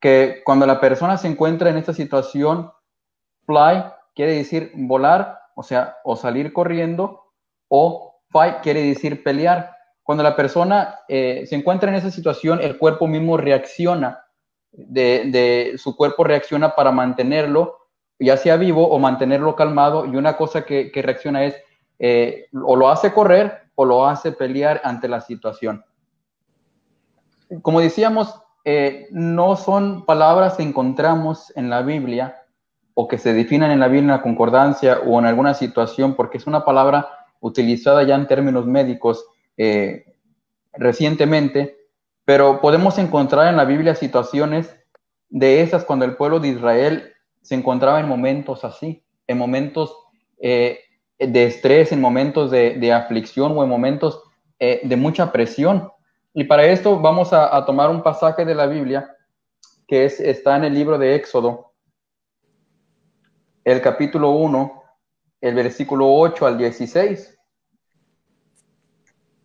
que 0.00 0.42
cuando 0.44 0.66
la 0.66 0.80
persona 0.80 1.16
se 1.16 1.28
encuentra 1.28 1.70
en 1.70 1.76
esta 1.76 1.94
situación, 1.94 2.70
fly 3.46 3.84
quiere 4.14 4.34
decir 4.34 4.72
volar, 4.74 5.40
o 5.54 5.62
sea, 5.62 5.96
o 6.04 6.16
salir 6.16 6.52
corriendo, 6.52 7.24
o 7.68 8.20
fight 8.30 8.60
quiere 8.62 8.82
decir 8.82 9.22
pelear. 9.22 9.74
Cuando 10.02 10.22
la 10.22 10.36
persona 10.36 11.00
eh, 11.08 11.44
se 11.46 11.54
encuentra 11.54 11.88
en 11.88 11.96
esa 11.96 12.10
situación, 12.10 12.60
el 12.60 12.76
cuerpo 12.78 13.06
mismo 13.06 13.36
reacciona, 13.36 14.24
de, 14.72 15.74
su 15.76 15.96
cuerpo 15.96 16.24
reacciona 16.24 16.74
para 16.74 16.90
mantenerlo, 16.90 17.78
ya 18.18 18.36
sea 18.36 18.56
vivo 18.56 18.88
o 18.88 18.98
mantenerlo 18.98 19.56
calmado, 19.56 20.06
y 20.06 20.16
una 20.16 20.36
cosa 20.36 20.64
que, 20.64 20.90
reacciona 20.94 21.44
es, 21.44 21.56
eh, 21.98 22.46
o 22.52 22.76
lo 22.76 22.88
hace 22.88 23.12
correr 23.12 23.62
o 23.74 23.84
lo 23.84 24.06
hace 24.06 24.32
pelear 24.32 24.80
ante 24.84 25.08
la 25.08 25.20
situación. 25.20 25.84
Como 27.62 27.80
decíamos, 27.80 28.40
eh, 28.64 29.08
no 29.10 29.56
son 29.56 30.06
palabras 30.06 30.54
que 30.56 30.62
encontramos 30.62 31.52
en 31.56 31.68
la 31.70 31.82
Biblia 31.82 32.42
o 32.94 33.08
que 33.08 33.18
se 33.18 33.34
definan 33.34 33.70
en 33.70 33.80
la 33.80 33.88
Biblia 33.88 34.12
en 34.12 34.18
la 34.18 34.22
concordancia 34.22 35.00
o 35.04 35.18
en 35.18 35.26
alguna 35.26 35.54
situación, 35.54 36.14
porque 36.14 36.38
es 36.38 36.46
una 36.46 36.64
palabra 36.64 37.08
utilizada 37.40 38.02
ya 38.04 38.14
en 38.14 38.26
términos 38.26 38.66
médicos 38.66 39.26
eh, 39.56 40.04
recientemente, 40.72 41.76
pero 42.24 42.60
podemos 42.60 42.96
encontrar 42.98 43.48
en 43.48 43.56
la 43.56 43.64
Biblia 43.64 43.94
situaciones 43.94 44.74
de 45.28 45.60
esas 45.60 45.84
cuando 45.84 46.04
el 46.04 46.16
pueblo 46.16 46.40
de 46.40 46.48
Israel 46.48 47.13
se 47.44 47.54
encontraba 47.54 48.00
en 48.00 48.08
momentos 48.08 48.64
así, 48.64 49.04
en 49.28 49.38
momentos 49.38 49.94
eh, 50.40 50.80
de 51.18 51.44
estrés, 51.44 51.92
en 51.92 52.00
momentos 52.00 52.50
de, 52.50 52.92
aflicción 52.92 53.56
o 53.56 53.62
en 53.62 53.68
momentos 53.68 54.20
de 54.58 54.96
mucha 54.96 55.30
presión. 55.30 55.90
Y 56.32 56.44
para 56.44 56.64
esto 56.64 56.98
vamos 56.98 57.32
a, 57.32 57.64
tomar 57.66 57.90
un 57.90 58.02
pasaje 58.02 58.44
de 58.44 58.54
la 58.54 58.66
Biblia 58.66 59.14
que 59.86 60.06
es, 60.06 60.18
está 60.20 60.56
en 60.56 60.64
el 60.64 60.74
libro 60.74 60.96
de 60.98 61.14
Éxodo, 61.14 61.74
el 63.62 63.80
capítulo 63.82 64.30
1, 64.30 64.82
el 65.42 65.54
versículo 65.54 66.12
8 66.12 66.46
al 66.46 66.58
16. 66.58 67.38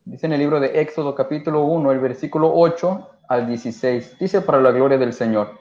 Dice 0.06 0.26
en 0.26 0.34
el 0.34 0.40
libro 0.40 0.60
de 0.60 0.82
Éxodo 0.82 1.14
capítulo 1.14 1.64
1, 1.64 1.92
el 1.92 2.00
versículo 2.00 2.52
8 2.56 3.10
al 3.28 3.46
16. 3.46 4.18
Dice 4.18 4.42
para 4.42 4.60
la 4.60 4.72
gloria 4.72 4.98
del 4.98 5.14
Señor. 5.14 5.60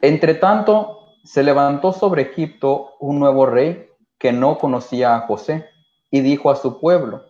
Entre 0.00 0.34
tanto, 0.34 1.16
se 1.24 1.42
levantó 1.42 1.92
sobre 1.92 2.22
Egipto 2.22 2.94
un 3.00 3.18
nuevo 3.18 3.46
rey 3.46 3.88
que 4.18 4.32
no 4.32 4.58
conocía 4.58 5.16
a 5.16 5.20
José 5.22 5.66
y 6.10 6.20
dijo 6.20 6.50
a 6.50 6.56
su 6.56 6.80
pueblo, 6.80 7.24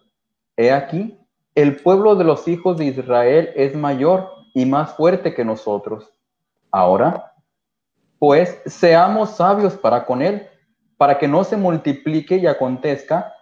he 0.56 0.70
aquí, 0.72 1.18
el 1.54 1.76
pueblo 1.76 2.14
de 2.14 2.24
los 2.24 2.46
hijos 2.46 2.76
de 2.76 2.86
Israel 2.86 3.50
es 3.56 3.74
mayor 3.74 4.30
y 4.54 4.66
más 4.66 4.94
fuerte 4.94 5.34
que 5.34 5.44
nosotros. 5.44 6.12
Ahora, 6.70 7.34
pues 8.18 8.60
seamos 8.66 9.30
sabios 9.30 9.74
para 9.74 10.04
con 10.04 10.22
él, 10.22 10.46
para 10.96 11.18
que 11.18 11.28
no 11.28 11.44
se 11.44 11.56
multiplique 11.56 12.36
y 12.36 12.46
acontezca 12.46 13.32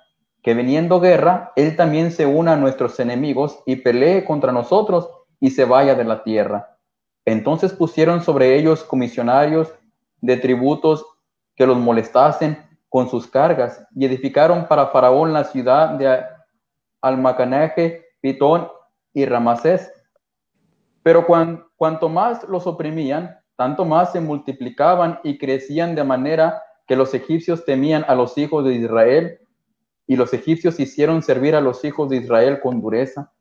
que 0.42 0.54
veniendo 0.54 1.00
guerra, 1.00 1.52
él 1.56 1.74
también 1.74 2.12
se 2.12 2.24
una 2.24 2.52
a 2.52 2.56
nuestros 2.56 3.00
enemigos 3.00 3.58
y 3.66 3.76
pelee 3.76 4.24
contra 4.24 4.52
nosotros 4.52 5.10
y 5.40 5.50
se 5.50 5.64
vaya 5.64 5.94
de 5.96 6.04
la 6.04 6.22
tierra. 6.22 6.75
Entonces 7.26 7.72
pusieron 7.72 8.22
sobre 8.22 8.56
ellos 8.56 8.84
comisionarios 8.84 9.74
de 10.20 10.36
tributos 10.36 11.04
que 11.56 11.66
los 11.66 11.76
molestasen 11.76 12.56
con 12.88 13.10
sus 13.10 13.26
cargas 13.26 13.84
y 13.94 14.06
edificaron 14.06 14.66
para 14.68 14.86
Faraón 14.86 15.32
la 15.32 15.44
ciudad 15.44 15.90
de 15.90 16.24
Almacanaje, 17.02 18.06
Pitón 18.20 18.68
y 19.12 19.26
Ramasés. 19.26 19.92
Pero 21.02 21.26
cuanto 21.76 22.08
más 22.08 22.44
los 22.44 22.66
oprimían, 22.66 23.36
tanto 23.56 23.84
más 23.84 24.12
se 24.12 24.20
multiplicaban 24.20 25.18
y 25.24 25.36
crecían 25.36 25.94
de 25.94 26.04
manera 26.04 26.62
que 26.86 26.96
los 26.96 27.12
egipcios 27.14 27.64
temían 27.64 28.04
a 28.06 28.14
los 28.14 28.38
hijos 28.38 28.64
de 28.64 28.74
Israel, 28.74 29.40
y 30.06 30.14
los 30.14 30.32
egipcios 30.32 30.78
hicieron 30.78 31.22
servir 31.22 31.56
a 31.56 31.60
los 31.60 31.84
hijos 31.84 32.08
de 32.08 32.18
Israel 32.18 32.60
con 32.60 32.80
dureza, 32.80 33.32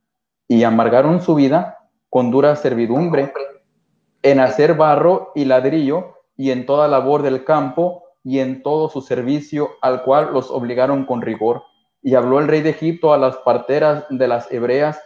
y 0.47 0.63
amargaron 0.63 1.21
su 1.21 1.35
vida 1.35 1.77
con 2.09 2.31
dura 2.31 2.55
servidumbre, 2.55 3.31
en 4.25 4.39
hacer 4.39 4.73
barro 4.73 5.31
y 5.35 5.45
ladrillo, 5.45 6.15
y 6.35 6.49
en 6.49 6.65
toda 6.65 6.87
labor 6.87 7.21
del 7.21 7.45
campo, 7.45 8.05
y 8.23 8.39
en 8.39 8.63
todo 8.63 8.89
su 8.89 9.01
servicio, 9.01 9.69
al 9.81 10.01
cual 10.01 10.33
los 10.33 10.49
obligaron 10.49 11.05
con 11.05 11.21
rigor. 11.21 11.61
Y 12.01 12.15
habló 12.15 12.39
el 12.39 12.47
rey 12.47 12.61
de 12.61 12.71
Egipto 12.71 13.13
a 13.13 13.19
las 13.19 13.37
parteras 13.37 14.05
de 14.09 14.27
las 14.27 14.51
hebreas, 14.51 14.99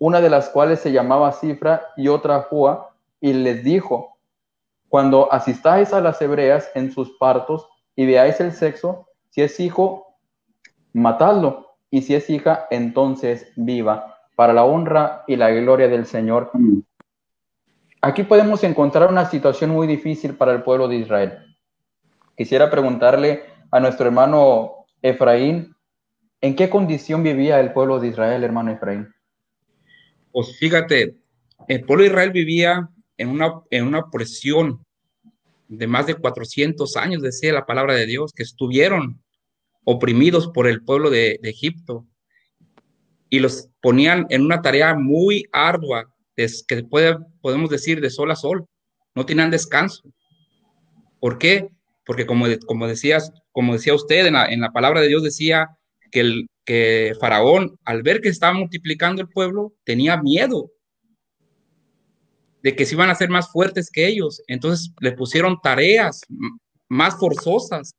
una 0.00 0.20
de 0.20 0.28
las 0.28 0.48
cuales 0.48 0.80
se 0.80 0.90
llamaba 0.90 1.30
Cifra 1.30 1.92
y 1.96 2.08
otra 2.08 2.42
Fua, 2.42 2.96
y 3.20 3.32
les 3.32 3.62
dijo, 3.62 4.18
cuando 4.88 5.32
asistáis 5.32 5.92
a 5.92 6.00
las 6.00 6.20
hebreas 6.20 6.68
en 6.74 6.90
sus 6.90 7.16
partos 7.18 7.68
y 7.94 8.06
veáis 8.06 8.40
el 8.40 8.52
sexo, 8.52 9.06
si 9.30 9.42
es 9.42 9.60
hijo, 9.60 10.16
matadlo, 10.92 11.76
y 11.90 12.02
si 12.02 12.16
es 12.16 12.28
hija, 12.28 12.66
entonces 12.70 13.52
viva, 13.54 14.18
para 14.34 14.52
la 14.52 14.64
honra 14.64 15.22
y 15.28 15.36
la 15.36 15.50
gloria 15.50 15.86
del 15.86 16.06
Señor. 16.06 16.50
Aquí 18.06 18.22
podemos 18.22 18.62
encontrar 18.62 19.10
una 19.10 19.28
situación 19.28 19.70
muy 19.70 19.88
difícil 19.88 20.36
para 20.36 20.52
el 20.52 20.62
pueblo 20.62 20.86
de 20.86 20.94
Israel. 20.94 21.38
Quisiera 22.36 22.70
preguntarle 22.70 23.42
a 23.72 23.80
nuestro 23.80 24.06
hermano 24.06 24.86
Efraín, 25.02 25.74
¿en 26.40 26.54
qué 26.54 26.70
condición 26.70 27.24
vivía 27.24 27.58
el 27.58 27.72
pueblo 27.72 27.98
de 27.98 28.06
Israel, 28.06 28.44
hermano 28.44 28.70
Efraín? 28.70 29.08
Pues 30.30 30.56
fíjate, 30.56 31.16
el 31.66 31.80
pueblo 31.84 32.04
de 32.04 32.10
Israel 32.10 32.30
vivía 32.30 32.88
en 33.16 33.28
una, 33.28 33.60
en 33.70 33.88
una 33.88 33.98
opresión 33.98 34.86
de 35.66 35.88
más 35.88 36.06
de 36.06 36.14
400 36.14 36.96
años, 36.96 37.22
decía 37.22 37.52
la 37.52 37.66
palabra 37.66 37.94
de 37.94 38.06
Dios, 38.06 38.32
que 38.32 38.44
estuvieron 38.44 39.20
oprimidos 39.82 40.46
por 40.46 40.68
el 40.68 40.84
pueblo 40.84 41.10
de, 41.10 41.40
Egipto 41.42 42.06
y 43.30 43.40
los 43.40 43.68
ponían 43.80 44.26
en 44.28 44.42
una 44.42 44.62
tarea 44.62 44.94
muy 44.94 45.44
ardua, 45.50 46.08
que 46.36 46.84
puede, 46.84 47.16
podemos 47.40 47.70
decir 47.70 48.00
de 48.00 48.10
sol 48.10 48.30
a 48.30 48.36
sol, 48.36 48.66
no 49.14 49.26
tenían 49.26 49.50
descanso. 49.50 50.02
¿Por 51.20 51.38
qué? 51.38 51.68
Porque 52.04 52.26
como, 52.26 52.46
como, 52.66 52.86
decías, 52.86 53.32
como 53.52 53.72
decía 53.72 53.94
usted, 53.94 54.26
en 54.26 54.34
la, 54.34 54.46
en 54.46 54.60
la 54.60 54.72
palabra 54.72 55.00
de 55.00 55.08
Dios 55.08 55.22
decía 55.22 55.76
que, 56.10 56.20
el, 56.20 56.48
que 56.64 57.14
Faraón, 57.18 57.78
al 57.84 58.02
ver 58.02 58.20
que 58.20 58.28
estaba 58.28 58.52
multiplicando 58.52 59.22
el 59.22 59.28
pueblo, 59.28 59.74
tenía 59.84 60.20
miedo 60.20 60.70
de 62.62 62.74
que 62.74 62.84
se 62.84 62.94
iban 62.94 63.10
a 63.10 63.14
ser 63.14 63.30
más 63.30 63.50
fuertes 63.50 63.90
que 63.90 64.06
ellos. 64.06 64.42
Entonces 64.48 64.92
le 65.00 65.12
pusieron 65.12 65.60
tareas 65.62 66.20
más 66.88 67.18
forzosas. 67.18 67.94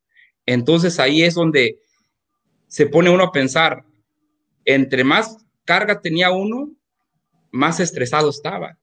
Entonces 0.46 1.00
ahí 1.00 1.24
es 1.24 1.36
donde 1.36 1.80
se 2.68 2.86
pone 2.86 3.10
uno 3.10 3.24
a 3.24 3.32
pensar, 3.32 3.84
entre 4.66 5.04
más 5.04 5.38
carga 5.64 6.02
tenía 6.02 6.32
uno, 6.32 6.72
más 7.52 7.80
estresado 7.80 8.30
estaba. 8.30 8.78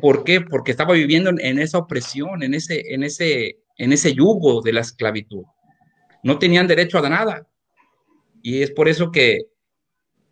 ¿Por 0.00 0.24
qué? 0.24 0.40
Porque 0.40 0.70
estaba 0.70 0.94
viviendo 0.94 1.30
en, 1.30 1.58
esa 1.58 1.78
opresión, 1.78 2.42
en 2.42 2.54
ese, 2.54 2.94
en, 2.94 3.04
ese, 3.04 3.58
en 3.76 3.92
ese 3.92 4.14
yugo 4.14 4.60
de 4.62 4.72
la 4.72 4.80
esclavitud. 4.80 5.44
No 6.22 6.38
tenían 6.38 6.66
derecho 6.66 6.98
a 6.98 7.08
nada. 7.08 7.46
Y 8.42 8.62
es 8.62 8.70
por 8.70 8.88
eso 8.88 9.10
que 9.10 9.46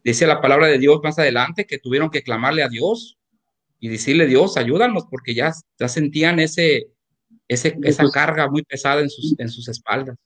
dice 0.02 0.26
la 0.26 0.40
palabra 0.40 0.66
de 0.66 0.78
Dios 0.78 1.00
más 1.02 1.18
adelante 1.18 1.66
que 1.66 1.78
tuvieron 1.78 2.10
que 2.10 2.22
clamarle 2.22 2.62
a 2.62 2.68
Dios 2.68 3.18
y 3.80 3.88
decirle, 3.88 4.26
Dios, 4.26 4.56
ayúdanos, 4.56 5.04
porque 5.10 5.34
ya, 5.34 5.52
ya 5.78 5.88
sentían 5.88 6.38
ese, 6.40 6.88
ese, 7.48 7.76
esa 7.82 8.08
carga 8.10 8.48
muy 8.48 8.62
pesada 8.62 9.00
en 9.00 9.10
sus, 9.10 9.38
en 9.38 9.48
sus 9.48 9.68
espaldas. 9.68 10.16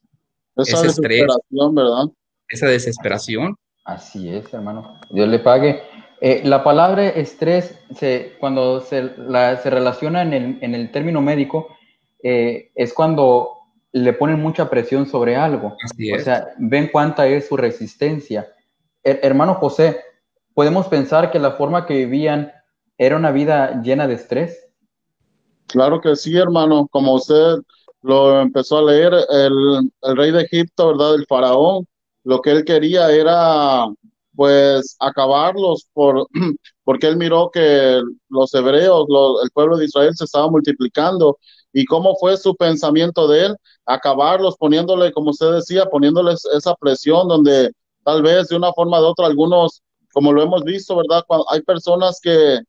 Esa 0.55 0.81
desesperación, 0.81 1.75
¿verdad? 1.75 2.05
Esa 2.47 2.67
desesperación. 2.67 3.55
Así 3.85 4.29
es, 4.29 4.53
hermano. 4.53 4.99
Dios 5.11 5.27
le 5.27 5.39
pague. 5.39 5.81
Eh, 6.21 6.41
la 6.43 6.63
palabra 6.63 7.07
estrés, 7.07 7.79
se, 7.95 8.35
cuando 8.39 8.81
se, 8.81 9.11
la, 9.17 9.57
se 9.57 9.69
relaciona 9.69 10.21
en 10.21 10.33
el, 10.33 10.57
en 10.61 10.75
el, 10.75 10.91
término 10.91 11.21
médico, 11.21 11.67
eh, 12.21 12.71
es 12.75 12.93
cuando 12.93 13.51
le 13.91 14.13
ponen 14.13 14.41
mucha 14.41 14.69
presión 14.69 15.05
sobre 15.05 15.35
algo. 15.35 15.75
Así 15.83 16.11
es. 16.11 16.21
O 16.21 16.25
sea, 16.25 16.49
ven 16.57 16.89
cuánta 16.91 17.27
es 17.27 17.47
su 17.47 17.57
resistencia. 17.57 18.47
hermano 19.03 19.55
José, 19.55 19.97
podemos 20.53 20.87
pensar 20.87 21.31
que 21.31 21.39
la 21.39 21.51
forma 21.51 21.85
que 21.85 21.95
vivían 21.95 22.51
¿Era 22.99 23.15
una 23.15 23.31
vida 23.31 23.81
llena 23.81 24.07
de 24.07 24.15
estrés? 24.15 24.67
Claro 25.67 26.01
que 26.01 26.17
sí, 26.17 26.37
hermano. 26.37 26.85
Como 26.91 27.13
usted 27.13 27.59
lo 28.01 28.41
empezó 28.41 28.79
a 28.79 28.91
leer, 28.91 29.13
el, 29.29 29.89
rey 30.17 30.31
de 30.31 30.41
Egipto, 30.41 30.89
¿verdad? 30.89 31.15
El 31.15 31.25
faraón, 31.25 31.87
lo 32.25 32.41
que 32.41 32.51
él 32.51 32.65
quería 32.65 33.09
era 33.09 33.85
pues 34.39 34.95
acabarlos 35.01 35.85
por, 35.91 36.25
porque 36.85 37.07
él 37.07 37.17
miró 37.17 37.51
que 37.51 38.01
los 38.29 38.53
hebreos, 38.53 39.05
el 39.43 39.51
pueblo 39.51 39.75
de 39.75 39.83
Israel 39.83 40.15
se 40.15 40.23
estaba 40.23 40.49
multiplicando 40.49 41.37
y 41.73 41.83
cómo 41.83 42.15
fue 42.15 42.37
su 42.37 42.55
pensamiento 42.55 43.27
de 43.27 43.47
él, 43.47 43.57
acabarlos 43.85 44.55
poniéndole, 44.55 45.11
como 45.11 45.31
usted 45.31 45.51
decía, 45.51 45.87
poniéndoles 45.87 46.45
esa 46.55 46.73
presión 46.75 47.27
donde 47.27 47.71
tal 48.05 48.21
vez 48.21 48.47
de 48.47 48.55
una 48.55 48.71
forma 48.71 49.01
u 49.01 49.07
otra 49.07 49.25
algunos, 49.25 49.81
como 50.13 50.31
lo 50.31 50.41
hemos 50.41 50.63
visto, 50.63 50.95
¿verdad? 50.95 51.21
hay 51.49 51.61
personas 51.63 52.21
que 52.23 52.59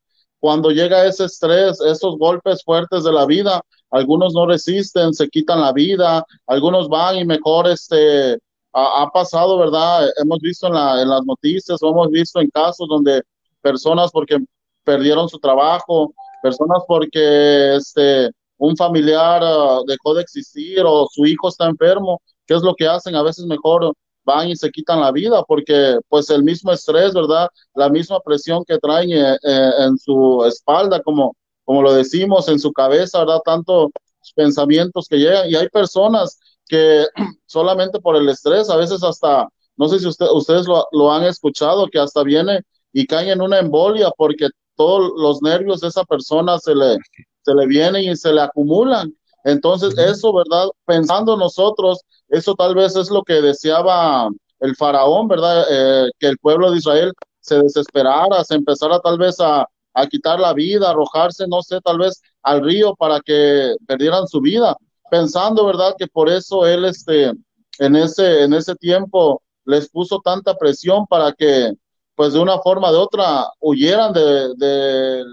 cuando 0.41 0.73
llega 0.73 1.07
ese 1.07 1.27
estrés, 1.27 1.81
esos 1.83 2.19
golpes 2.19 2.65
fuertes 2.65 3.05
de 3.05 3.13
la 3.13 3.27
vida, 3.27 3.63
algunos 3.93 4.35
no 4.35 4.45
resisten, 4.45 5.15
se 5.15 5.29
quitan 5.29 5.61
la 5.61 5.73
vida, 5.73 6.27
algunos 6.49 6.89
van 6.89 7.17
y 7.19 7.25
mejor 7.25 7.69
este, 7.69 8.41
ha, 8.73 9.09
pasado, 9.13 9.59
¿verdad? 9.59 10.09
Hemos 10.23 10.39
visto 10.41 10.67
en, 10.67 10.75
la, 10.75 11.03
en 11.03 11.09
las 11.09 11.25
noticias, 11.25 11.83
o 11.83 11.91
hemos 11.91 12.09
visto 12.09 12.41
en 12.41 12.49
casos 12.51 12.87
donde 12.89 13.23
personas 13.61 14.11
porque 14.13 14.39
perdieron 14.85 15.29
su 15.29 15.39
trabajo, 15.39 16.13
personas 16.43 16.83
porque 16.87 17.77
este, 17.77 18.31
un 18.59 18.77
familiar 18.77 19.43
ah, 19.43 19.81
dejó 19.87 20.15
de 20.15 20.23
existir 20.23 20.83
o 20.85 21.09
su 21.11 21.27
hijo 21.27 21.49
está 21.49 21.67
enfermo, 21.67 22.21
¿qué 22.47 22.55
es 22.55 22.63
lo 22.63 22.75
que 22.75 22.87
hacen? 22.87 23.15
A 23.15 23.23
veces 23.23 23.45
mejor 23.47 23.93
van 24.25 24.49
y 24.49 24.57
se 24.57 24.71
quitan 24.71 25.01
la 25.01 25.13
vida 25.13 25.43
porque 25.45 25.99
pues 26.09 26.31
el 26.31 26.43
mismo 26.43 26.73
estrés, 26.73 27.15
¿verdad? 27.15 27.49
La 27.75 27.89
misma 27.89 28.21
presión 28.21 28.65
que 28.65 28.79
traen 28.79 29.11
eh, 29.13 29.37
eh, 29.43 29.71
en 29.79 29.99
su 29.99 30.45
espalda, 30.47 31.01
como, 31.03 31.35
como 31.65 31.83
lo 31.83 31.93
decimos, 31.95 32.49
en 32.49 32.59
su 32.59 32.73
cabeza, 32.73 33.21
¿verdad? 33.21 33.41
Tantos 33.45 33.91
pensamientos 34.35 35.09
que 35.09 35.17
llegan 35.17 35.49
y 35.51 35.57
hay 35.57 35.69
personas 35.69 36.39
que 36.71 37.07
solamente 37.47 38.01
por 38.01 38.17
el 38.17 38.29
estrés, 38.29 38.71
a 38.71 38.77
veces 38.77 39.03
hasta, 39.03 39.49
no 39.77 39.89
sé 39.89 39.99
si 39.99 40.07
usted, 40.07 40.27
ustedes 40.33 40.67
lo, 40.67 40.87
lo 40.93 41.13
han 41.13 41.25
escuchado, 41.25 41.89
que 41.89 41.99
hasta 41.99 42.23
viene 42.23 42.61
y 42.93 43.07
caen 43.07 43.29
en 43.29 43.43
una 43.43 43.59
embolia 43.59 44.11
porque 44.17 44.49
todos 44.77 45.13
los 45.17 45.43
nervios 45.43 45.81
de 45.81 45.89
esa 45.89 46.05
persona 46.05 46.59
se 46.59 46.75
le, 46.75 46.97
se 47.43 47.55
le 47.55 47.67
vienen 47.67 48.11
y 48.11 48.17
se 48.17 48.33
le 48.33 48.41
acumulan. 48.41 49.13
Entonces, 49.45 49.97
eso, 49.99 50.33
¿verdad? 50.35 50.69
Pensando 50.87 51.37
nosotros 51.37 52.01
eso 52.31 52.55
tal 52.55 52.75
vez 52.75 52.97
es 52.97 53.11
lo 53.11 53.23
que 53.23 53.43
deseaba 53.43 54.29
el 54.61 54.77
faraón, 54.77 55.29
¿verdad? 55.29 55.67
Eh, 55.69 56.11
que 56.19 56.29
el 56.29 56.39
pueblo 56.39 56.71
de 56.71 56.79
Israel 56.79 57.13
se 57.41 57.59
desesperara, 57.61 58.45
se 58.45 58.55
empezara 58.55 59.01
tal 59.01 59.19
vez 59.19 59.37
a, 59.41 59.67
quitar 60.09 60.41
la 60.41 60.55
vida, 60.55 60.91
arrojarse, 60.91 61.47
no 61.47 61.61
sé, 61.61 61.79
tal 61.83 61.99
vez 61.99 62.23
al 62.43 62.63
río 62.63 62.95
para 62.95 63.21
que 63.21 63.75
perdieran 63.87 64.27
su 64.27 64.41
vida, 64.41 64.75
pensando, 65.11 65.67
¿verdad? 65.67 65.95
Que 65.99 66.07
por 66.07 66.29
eso 66.29 66.67
él, 66.67 66.85
este, 66.85 67.33
en 67.79 67.97
ese, 67.97 68.45
en 68.45 68.55
ese 68.55 68.75
tiempo 68.77 69.43
les 69.65 69.89
puso 69.89 70.21
tanta 70.21 70.57
presión 70.57 71.07
para 71.07 71.33
que, 71.33 71.73
pues 72.15 72.33
de 72.33 72.41
una 72.41 72.59
forma 72.59 72.89
o 72.89 72.93
de 72.93 72.99
otra, 72.99 73.47
huyeran 73.61 74.13
de, 74.13 74.55
de, 74.57 75.25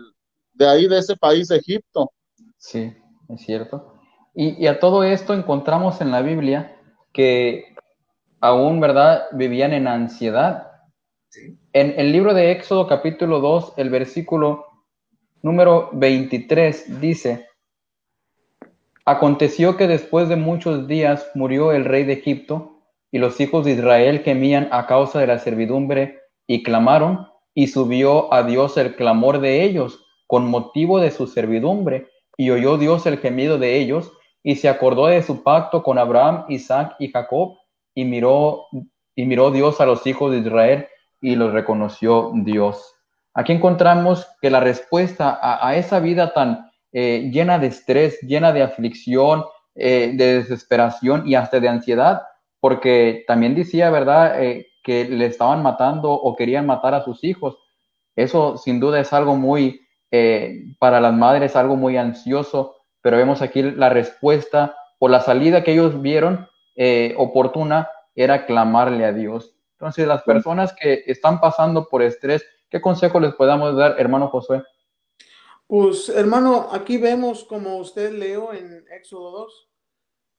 de 0.53 0.67
ahí, 0.67 0.87
de 0.87 0.99
ese 0.99 1.15
país, 1.15 1.47
de 1.47 1.57
Egipto. 1.57 2.11
Sí, 2.57 2.93
es 3.29 3.41
cierto. 3.41 3.93
Y, 4.33 4.63
y, 4.63 4.67
a 4.67 4.79
todo 4.79 5.03
esto 5.03 5.33
encontramos 5.33 5.99
en 6.01 6.11
la 6.11 6.21
Biblia 6.21 6.77
que 7.11 7.75
aún, 8.39 8.79
¿verdad?, 8.79 9.25
vivían 9.33 9.73
en 9.73 9.87
ansiedad. 9.87 10.71
En 11.73 11.99
el 11.99 12.11
libro 12.11 12.33
de 12.33 12.51
Éxodo 12.51 12.87
capítulo 12.87 13.39
2, 13.39 13.73
el 13.77 13.89
versículo 13.89 14.65
número 15.41 15.89
23 15.93 16.99
dice, 16.99 17.47
Aconteció 19.09 19.77
que 19.77 19.87
después 19.87 20.27
de 20.27 20.35
muchos 20.35 20.85
días 20.85 21.31
murió 21.33 21.71
el 21.71 21.85
rey 21.85 22.03
de 22.03 22.11
Egipto, 22.11 22.81
y 23.09 23.19
los 23.19 23.39
hijos 23.39 23.63
de 23.63 23.71
Israel 23.71 24.19
gemían 24.19 24.67
a 24.69 24.85
causa 24.85 25.21
de 25.21 25.27
la 25.27 25.39
servidumbre 25.39 26.19
y 26.45 26.61
clamaron, 26.61 27.25
y 27.53 27.67
subió 27.67 28.33
a 28.33 28.43
Dios 28.43 28.75
el 28.75 28.97
clamor 28.97 29.39
de 29.39 29.63
ellos 29.63 30.03
con 30.27 30.49
motivo 30.49 30.99
de 30.99 31.11
su 31.11 31.25
servidumbre, 31.25 32.09
y 32.35 32.49
oyó 32.49 32.77
Dios 32.77 33.05
el 33.05 33.19
gemido 33.19 33.57
de 33.57 33.77
ellos, 33.77 34.11
y 34.43 34.57
se 34.57 34.67
acordó 34.67 35.07
de 35.07 35.23
su 35.23 35.41
pacto 35.41 35.83
con 35.83 35.97
Abraham, 35.97 36.43
Isaac 36.49 36.97
y 36.99 37.09
Jacob, 37.09 37.55
y 37.95 38.03
miró, 38.03 38.65
y 39.15 39.25
miró 39.25 39.51
Dios 39.51 39.79
a 39.79 39.85
los 39.85 40.05
hijos 40.05 40.33
de 40.33 40.39
Israel, 40.39 40.85
y 41.21 41.37
los 41.37 41.53
reconoció 41.53 42.33
Dios. 42.35 42.93
Aquí 43.33 43.53
encontramos 43.53 44.27
que 44.41 44.49
la 44.49 44.59
respuesta 44.59 45.39
a, 45.41 45.77
esa 45.77 46.01
vida 46.01 46.33
tan 46.33 46.66
eh, 46.91 47.29
llena 47.31 47.59
de 47.59 47.67
estrés, 47.67 48.19
llena 48.21 48.53
de 48.53 48.63
aflicción, 48.63 49.43
eh, 49.75 50.11
de 50.15 50.35
desesperación 50.37 51.27
y 51.27 51.35
hasta 51.35 51.59
de 51.59 51.67
ansiedad, 51.69 52.23
porque 52.59 53.23
también 53.27 53.55
decía, 53.55 53.89
¿verdad?, 53.89 54.41
eh, 54.43 54.67
que 54.83 55.05
le 55.05 55.25
estaban 55.25 55.61
matando 55.61 56.11
o 56.11 56.35
querían 56.35 56.65
matar 56.65 56.93
a 56.93 57.03
sus 57.03 57.23
hijos. 57.23 57.57
Eso 58.15 58.57
sin 58.57 58.79
duda 58.79 58.99
es 58.99 59.11
algo 59.13 59.35
muy, 59.35 59.81
para 60.79 61.01
las 61.01 61.13
madres, 61.13 61.57
algo 61.57 61.75
muy 61.75 61.97
ansioso, 61.97 62.77
pero 63.01 63.17
vemos 63.17 63.41
aquí 63.41 63.61
la 63.61 63.89
respuesta 63.89 64.77
o 64.97 65.09
la 65.09 65.19
salida 65.19 65.63
que 65.63 65.73
ellos 65.73 66.01
vieron 66.01 66.47
oportuna 67.17 67.89
era 68.15 68.45
clamarle 68.45 69.03
a 69.03 69.11
Dios. 69.11 69.57
Entonces, 69.73 70.07
las 70.07 70.23
personas 70.23 70.73
que 70.73 71.03
están 71.05 71.39
pasando 71.39 71.87
por 71.89 72.01
estrés, 72.01 72.43
¿qué 72.69 72.81
consejo 72.81 73.19
les 73.19 73.35
podamos 73.35 73.75
dar, 73.75 73.95
hermano 73.99 74.29
Josué? 74.29 74.63
Pues, 75.67 76.07
hermano, 76.07 76.69
aquí 76.71 76.95
vemos, 76.97 77.43
como 77.43 77.77
usted 77.79 78.13
leo 78.13 78.53
en 78.53 78.85
Éxodo 78.89 79.31
2, 79.31 79.69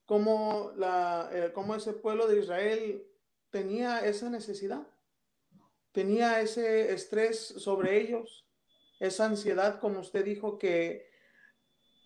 cómo, 0.07 0.73
la, 0.75 1.29
eh, 1.31 1.53
cómo 1.53 1.75
ese 1.75 1.93
pueblo 1.93 2.27
de 2.27 2.39
Israel 2.39 3.07
tenía 3.51 4.07
esa 4.07 4.31
necesidad, 4.31 4.89
tenía 5.93 6.41
ese 6.41 6.95
estrés 6.95 7.39
sobre 7.59 8.01
ellos, 8.01 8.47
esa 9.01 9.27
ansiedad, 9.27 9.81
como 9.81 10.01
usted 10.01 10.25
dijo, 10.25 10.59
que 10.59 11.11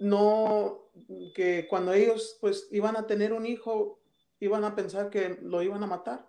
no, 0.00 0.90
que 1.32 1.68
cuando 1.70 1.92
ellos 1.92 2.38
pues 2.40 2.66
iban 2.72 2.96
a 2.96 3.06
tener 3.06 3.32
un 3.32 3.46
hijo, 3.46 4.00
iban 4.40 4.64
a 4.64 4.74
pensar 4.74 5.10
que 5.10 5.38
lo 5.42 5.62
iban 5.62 5.84
a 5.84 5.86
matar. 5.86 6.28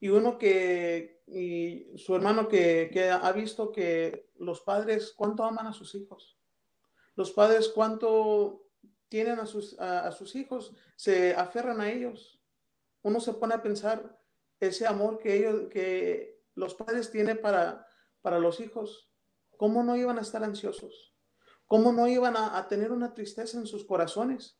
Y 0.00 0.08
uno 0.08 0.38
que, 0.38 1.19
y 1.32 1.96
su 1.96 2.14
hermano 2.14 2.48
que, 2.48 3.10
ha 3.10 3.32
visto 3.32 3.72
que 3.72 4.30
los 4.38 4.60
padres 4.60 5.12
cuánto 5.16 5.44
aman 5.44 5.66
a 5.66 5.72
sus 5.72 5.94
hijos, 5.94 6.38
los 7.14 7.30
padres 7.30 7.68
cuánto 7.68 8.66
tienen 9.08 9.38
a 9.40 9.46
sus, 9.46 9.78
a, 9.78 10.10
sus 10.12 10.36
hijos, 10.36 10.74
se 10.96 11.34
aferran 11.34 11.80
a 11.80 11.90
ellos. 11.90 12.40
Uno 13.02 13.20
se 13.20 13.32
pone 13.32 13.54
a 13.54 13.62
pensar 13.62 14.18
ese 14.60 14.86
amor 14.86 15.18
que 15.18 15.36
ellos, 15.36 15.68
que 15.70 16.42
los 16.54 16.74
padres 16.74 17.10
tienen 17.10 17.40
para, 17.40 17.86
para 18.22 18.38
los 18.38 18.60
hijos, 18.60 19.10
¿cómo 19.56 19.82
no 19.82 19.96
iban 19.96 20.18
a 20.18 20.22
estar 20.22 20.44
ansiosos? 20.44 21.14
¿Cómo 21.66 21.92
no 21.92 22.08
iban 22.08 22.36
a, 22.36 22.66
tener 22.68 22.92
una 22.92 23.14
tristeza 23.14 23.58
en 23.58 23.66
sus 23.66 23.84
corazones? 23.84 24.58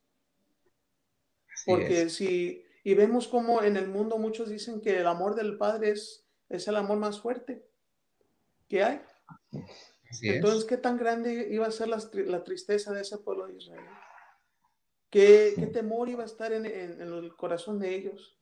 Porque 1.67 2.09
si 2.09 2.65
y 2.83 2.95
vemos 2.95 3.29
como 3.29 3.63
en 3.63 3.77
el 3.77 3.89
mundo 3.89 4.19
muchos 4.19 4.49
dicen 4.49 4.81
que 4.81 4.99
el 5.01 5.07
amor 5.07 5.35
del 5.35 5.59
Padre 5.59 5.91
es, 5.91 6.20
es 6.51 6.69
el 6.69 6.77
amor 6.77 6.99
más 6.99 7.21
fuerte 7.21 7.65
que 8.69 8.83
hay. 8.83 9.01
Entonces, 10.23 10.65
¿qué 10.65 10.77
tan 10.77 10.99
grande 10.99 11.49
iba 11.51 11.67
a 11.67 11.71
ser 11.71 11.89
la, 11.89 12.45
tristeza 12.45 12.93
de 12.93 13.03
ese 13.03 13.19
pueblo 13.19 13.47
de 13.47 13.57
Israel? 13.57 13.87
¿Qué, 15.09 15.71
temor 15.73 16.09
iba 16.09 16.23
a 16.23 16.27
estar 16.27 16.53
en, 16.53 16.67
el 16.67 17.35
corazón 17.37 17.79
de 17.79 17.95
ellos? 17.95 18.37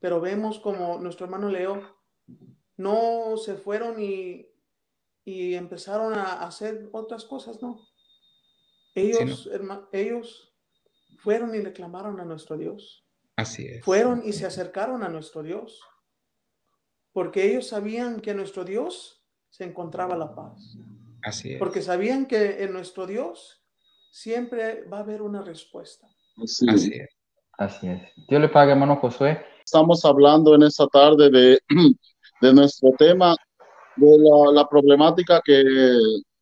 Pero 0.00 0.20
vemos 0.20 0.58
como 0.58 0.98
nuestro 0.98 1.26
hermano 1.26 1.48
Leo 1.48 1.96
no 2.76 3.36
se 3.38 3.54
fueron 3.54 4.02
y, 4.02 4.48
y 5.24 5.54
empezaron 5.54 6.12
a 6.14 6.42
hacer 6.46 6.88
otras 6.92 7.24
cosas, 7.24 7.62
¿no? 7.62 7.80
Ellos, 8.94 9.48
ellos 9.92 10.54
fueron 11.18 11.54
y 11.54 11.58
le 11.58 11.72
clamaron 11.72 12.18
a 12.20 12.24
nuestro 12.24 12.56
Dios. 12.56 13.06
Así 13.36 13.66
es. 13.66 13.84
Fueron 13.84 14.22
y 14.24 14.32
se 14.32 14.46
acercaron 14.46 15.02
a 15.02 15.08
nuestro 15.08 15.42
Dios, 15.42 15.80
porque 17.16 17.50
ellos 17.50 17.68
sabían 17.68 18.20
que 18.20 18.34
nuestro 18.34 18.62
Dios 18.62 19.22
se 19.48 19.64
encontraba 19.64 20.18
la 20.18 20.34
paz. 20.34 20.76
Así 21.22 21.54
es. 21.54 21.58
Porque 21.58 21.80
sabían 21.80 22.26
que 22.26 22.62
en 22.62 22.74
nuestro 22.74 23.06
Dios 23.06 23.62
siempre 24.10 24.84
va 24.84 24.98
a 24.98 25.00
haber 25.00 25.22
una 25.22 25.40
respuesta. 25.40 26.06
Así, 26.36 26.66
es. 26.68 27.08
Así 27.56 27.88
es. 27.88 28.02
Dios 28.28 28.38
le 28.38 28.50
pague, 28.50 28.72
hermano 28.72 28.96
Josué. 28.96 29.42
Estamos 29.64 30.04
hablando 30.04 30.54
en 30.56 30.64
esta 30.64 30.86
tarde 30.88 31.30
de, 31.30 31.58
de 32.42 32.52
nuestro 32.52 32.90
tema, 32.98 33.34
de 33.96 34.18
la, 34.52 34.68
problemática 34.68 35.40
que, 35.42 35.64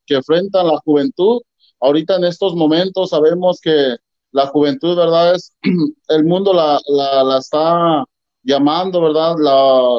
que 0.04 0.14
enfrenta 0.16 0.64
la 0.64 0.76
juventud. 0.84 1.40
Ahorita 1.78 2.16
en 2.16 2.24
estos 2.24 2.56
momentos 2.56 3.10
sabemos 3.10 3.60
que 3.62 3.94
la 4.32 4.48
juventud, 4.48 4.96
¿verdad? 4.96 5.36
Es, 5.36 5.56
el 6.08 6.24
mundo 6.24 6.52
la, 6.52 6.80
la, 6.88 7.38
está 7.38 8.04
llamando, 8.44 9.00
¿verdad? 9.00 9.34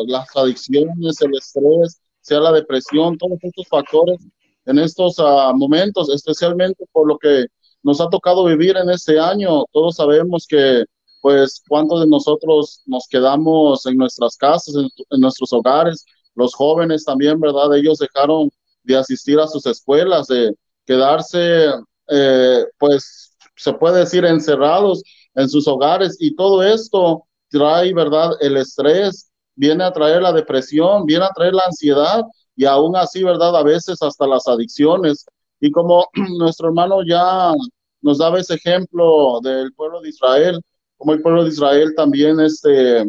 las 0.07 0.27
adicciones, 0.35 1.21
el 1.21 1.35
estrés, 1.35 1.99
sea 2.21 2.39
la 2.39 2.51
depresión, 2.51 3.17
todos 3.17 3.37
estos 3.41 3.67
factores 3.67 4.19
en 4.65 4.79
estos 4.79 5.15
ah, 5.19 5.51
momentos, 5.55 6.09
especialmente 6.09 6.85
por 6.91 7.07
lo 7.07 7.17
que 7.17 7.45
nos 7.83 8.01
ha 8.01 8.09
tocado 8.09 8.45
vivir 8.45 8.77
en 8.77 8.89
este 8.89 9.19
año. 9.19 9.63
Todos 9.71 9.95
sabemos 9.97 10.47
que, 10.47 10.85
pues, 11.21 11.61
cuántos 11.67 12.01
de 12.01 12.07
nosotros 12.07 12.81
nos 12.85 13.07
quedamos 13.07 13.85
en 13.85 13.97
nuestras 13.97 14.37
casas, 14.37 14.75
en, 14.75 14.89
en 15.11 15.21
nuestros 15.21 15.53
hogares, 15.53 16.03
los 16.33 16.55
jóvenes 16.55 17.05
también, 17.05 17.39
¿verdad? 17.39 17.75
Ellos 17.75 17.99
dejaron 17.99 18.49
de 18.83 18.97
asistir 18.97 19.39
a 19.39 19.47
sus 19.47 19.65
escuelas, 19.65 20.27
de 20.27 20.55
quedarse, 20.85 21.67
eh, 22.09 22.65
pues, 22.79 23.35
se 23.55 23.73
puede 23.73 23.99
decir, 23.99 24.25
encerrados 24.25 25.03
en 25.35 25.49
sus 25.49 25.67
hogares 25.67 26.17
y 26.19 26.35
todo 26.35 26.63
esto 26.63 27.23
trae, 27.55 27.93
¿verdad? 27.93 28.31
El 28.41 28.57
estrés, 28.57 29.31
viene 29.55 29.85
a 29.85 29.93
traer 29.93 30.21
la 30.21 30.33
depresión, 30.33 31.05
viene 31.05 31.23
a 31.23 31.33
traer 31.33 31.53
la 31.53 31.63
ansiedad 31.65 32.23
y 32.55 32.65
aún 32.65 32.95
así, 32.97 33.23
¿verdad? 33.23 33.55
A 33.55 33.63
veces 33.63 34.01
hasta 34.01 34.27
las 34.27 34.45
adicciones. 34.47 35.25
Y 35.61 35.71
como 35.71 36.05
nuestro 36.37 36.67
hermano 36.67 37.01
ya 37.03 37.53
nos 38.01 38.17
daba 38.17 38.39
ese 38.39 38.55
ejemplo 38.55 39.39
del 39.41 39.73
pueblo 39.73 40.01
de 40.01 40.09
Israel, 40.09 40.61
como 40.97 41.13
el 41.13 41.21
pueblo 41.21 41.43
de 41.43 41.49
Israel 41.49 41.93
también, 41.95 42.39
este, 42.41 43.05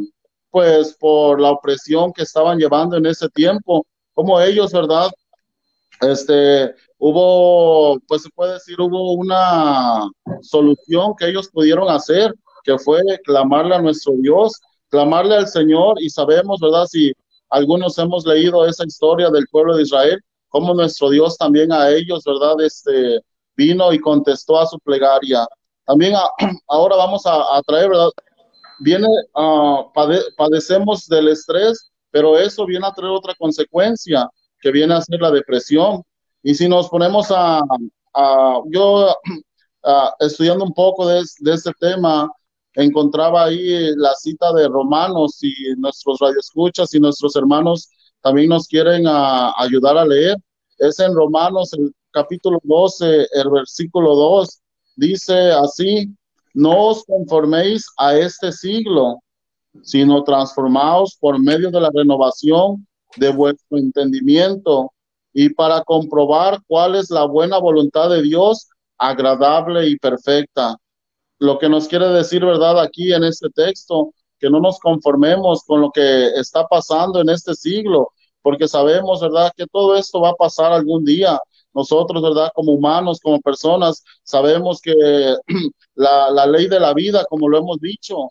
pues 0.51 0.97
por 0.99 1.41
la 1.41 1.51
opresión 1.51 2.13
que 2.13 2.23
estaban 2.23 2.59
llevando 2.59 2.97
en 2.97 3.07
ese 3.07 3.29
tiempo, 3.31 3.85
como 4.15 4.41
ellos, 4.41 4.73
¿verdad? 4.73 5.11
Este, 6.01 6.73
hubo, 6.99 7.99
pues 8.07 8.23
se 8.23 8.31
puede 8.31 8.55
decir, 8.55 8.81
hubo 8.81 9.13
una 9.15 10.09
solución 10.43 11.15
que 11.19 11.29
ellos 11.29 11.49
pudieron 11.49 11.89
hacer, 11.89 12.35
que 12.67 12.77
fue 12.79 13.01
clamarle 13.25 13.77
a 13.77 13.81
nuestro 13.81 14.15
Dios, 14.19 14.61
clamarle 14.89 15.37
al 15.37 15.49
Señor 15.49 16.03
y 16.03 16.11
sabemos, 16.11 16.59
¿verdad? 16.61 16.87
Si 16.87 17.13
algunos 17.49 17.97
hemos 17.99 18.27
leído 18.27 18.67
esa 18.67 18.85
historia 18.85 19.31
del 19.31 19.47
pueblo 19.51 19.77
de 19.77 19.85
Israel, 19.85 20.21
como 20.49 20.75
nuestro 20.75 21.11
Dios 21.11 21.39
también 21.39 21.73
a 21.73 21.91
ellos, 21.91 22.25
¿verdad? 22.25 22.61
Este, 22.61 23.21
vino 23.57 23.93
y 23.93 24.01
contestó 24.01 24.59
a 24.59 24.67
su 24.67 24.79
plegaria. 24.81 25.47
También 25.87 26.15
ahora 26.69 26.97
vamos 26.97 27.23
a, 27.25 27.63
traer, 27.67 27.89
¿verdad? 27.89 28.11
Viene, 28.81 29.07
uh, 29.35 29.91
padecemos 30.37 31.07
del 31.07 31.29
estrés, 31.29 31.91
pero 32.11 32.37
eso 32.37 32.67
viene 32.67 32.87
a 32.87 32.93
traer 32.93 33.13
otra 33.13 33.35
consecuencia, 33.39 34.29
que 34.61 34.73
viene 34.73 34.95
a 34.95 35.01
ser 35.01 35.21
la 35.21 35.31
depresión. 35.31 36.03
Y 36.43 36.55
si 36.55 36.69
nos 36.69 36.89
ponemos 36.89 37.29
a, 37.31 37.61
yo 38.71 39.15
estudiando 40.19 40.65
un 40.65 40.75
poco 40.75 41.07
de, 41.07 41.23
de 41.41 41.55
este 41.55 41.71
tema, 41.79 42.29
encontraba 42.77 43.45
ahí 43.45 43.95
la 43.97 44.15
cita 44.15 44.53
de 44.53 44.69
Romanos 44.69 45.39
y 45.43 45.75
nuestros 45.77 46.19
radioescuchas 46.21 46.95
y 46.95 47.01
nuestros 47.01 47.35
hermanos 47.37 47.91
también 48.21 48.49
nos 48.49 48.69
quieren 48.69 49.05
ayudar 49.07 49.99
a 49.99 50.05
leer. 50.05 50.37
Es 50.79 51.01
en 51.01 51.15
Romanos 51.15 51.73
el 51.73 51.93
capítulo 52.11 52.59
12, 52.63 53.29
el 53.33 53.51
versículo 53.51 54.15
2, 54.15 54.61
dice 54.97 55.53
así, 55.53 56.15
no 56.55 56.89
os 56.89 57.05
conforméis 57.05 57.87
a 57.99 58.17
este 58.17 58.53
siglo, 58.53 59.21
sino 59.83 60.25
transformaos 60.25 61.17
por 61.19 61.39
medio 61.39 61.71
de 61.71 61.81
la 61.81 61.91
renovación 61.93 62.87
de 63.17 63.31
vuestro 63.31 63.79
entendimiento 63.79 64.93
y 65.33 65.51
para 65.51 65.83
comprobar 65.83 66.61
cuál 66.67 66.95
es 66.95 67.11
la 67.11 67.25
buena 67.25 67.59
voluntad 67.59 68.09
de 68.11 68.23
Dios, 68.23 68.69
agradable 68.99 69.89
y 69.89 69.97
perfecta. 69.99 70.77
Lo 71.39 71.59
que 71.59 71.69
nos 71.69 71.89
quiere 71.89 72.09
decir, 72.09 72.45
¿verdad? 72.45 72.81
Aquí 72.81 73.13
en 73.13 73.25
este 73.25 73.51
texto, 73.51 74.13
que 74.39 74.51
no 74.51 74.61
nos 74.61 74.79
conformemos 74.79 75.63
con 75.65 75.81
lo 75.81 75.91
que 75.91 76.29
está 76.29 76.67
pasando 76.67 77.21
en 77.21 77.29
este 77.29 77.55
siglo, 77.55 78.11
porque 78.43 78.69
sabemos, 78.69 79.21
¿verdad? 79.21 79.53
Que 79.57 79.67
todo 79.67 79.97
esto 79.97 80.21
va 80.21 80.31
a 80.31 80.35
pasar 80.35 80.73
algún 80.73 81.05
día. 81.05 81.41
Nosotros, 81.75 82.23
¿verdad? 82.23 82.51
Como 82.55 82.73
humanos, 82.73 83.21
como 83.23 83.41
personas, 83.41 84.03
sabemos 84.23 84.81
que 84.81 84.95
la, 85.95 86.31
la 86.31 86.47
ley 86.47 86.69
de 86.69 86.81
la 86.81 86.95
vida, 86.95 87.25
como 87.29 87.49
lo 87.49 87.59
hemos 87.59 87.79
dicho, 87.81 88.31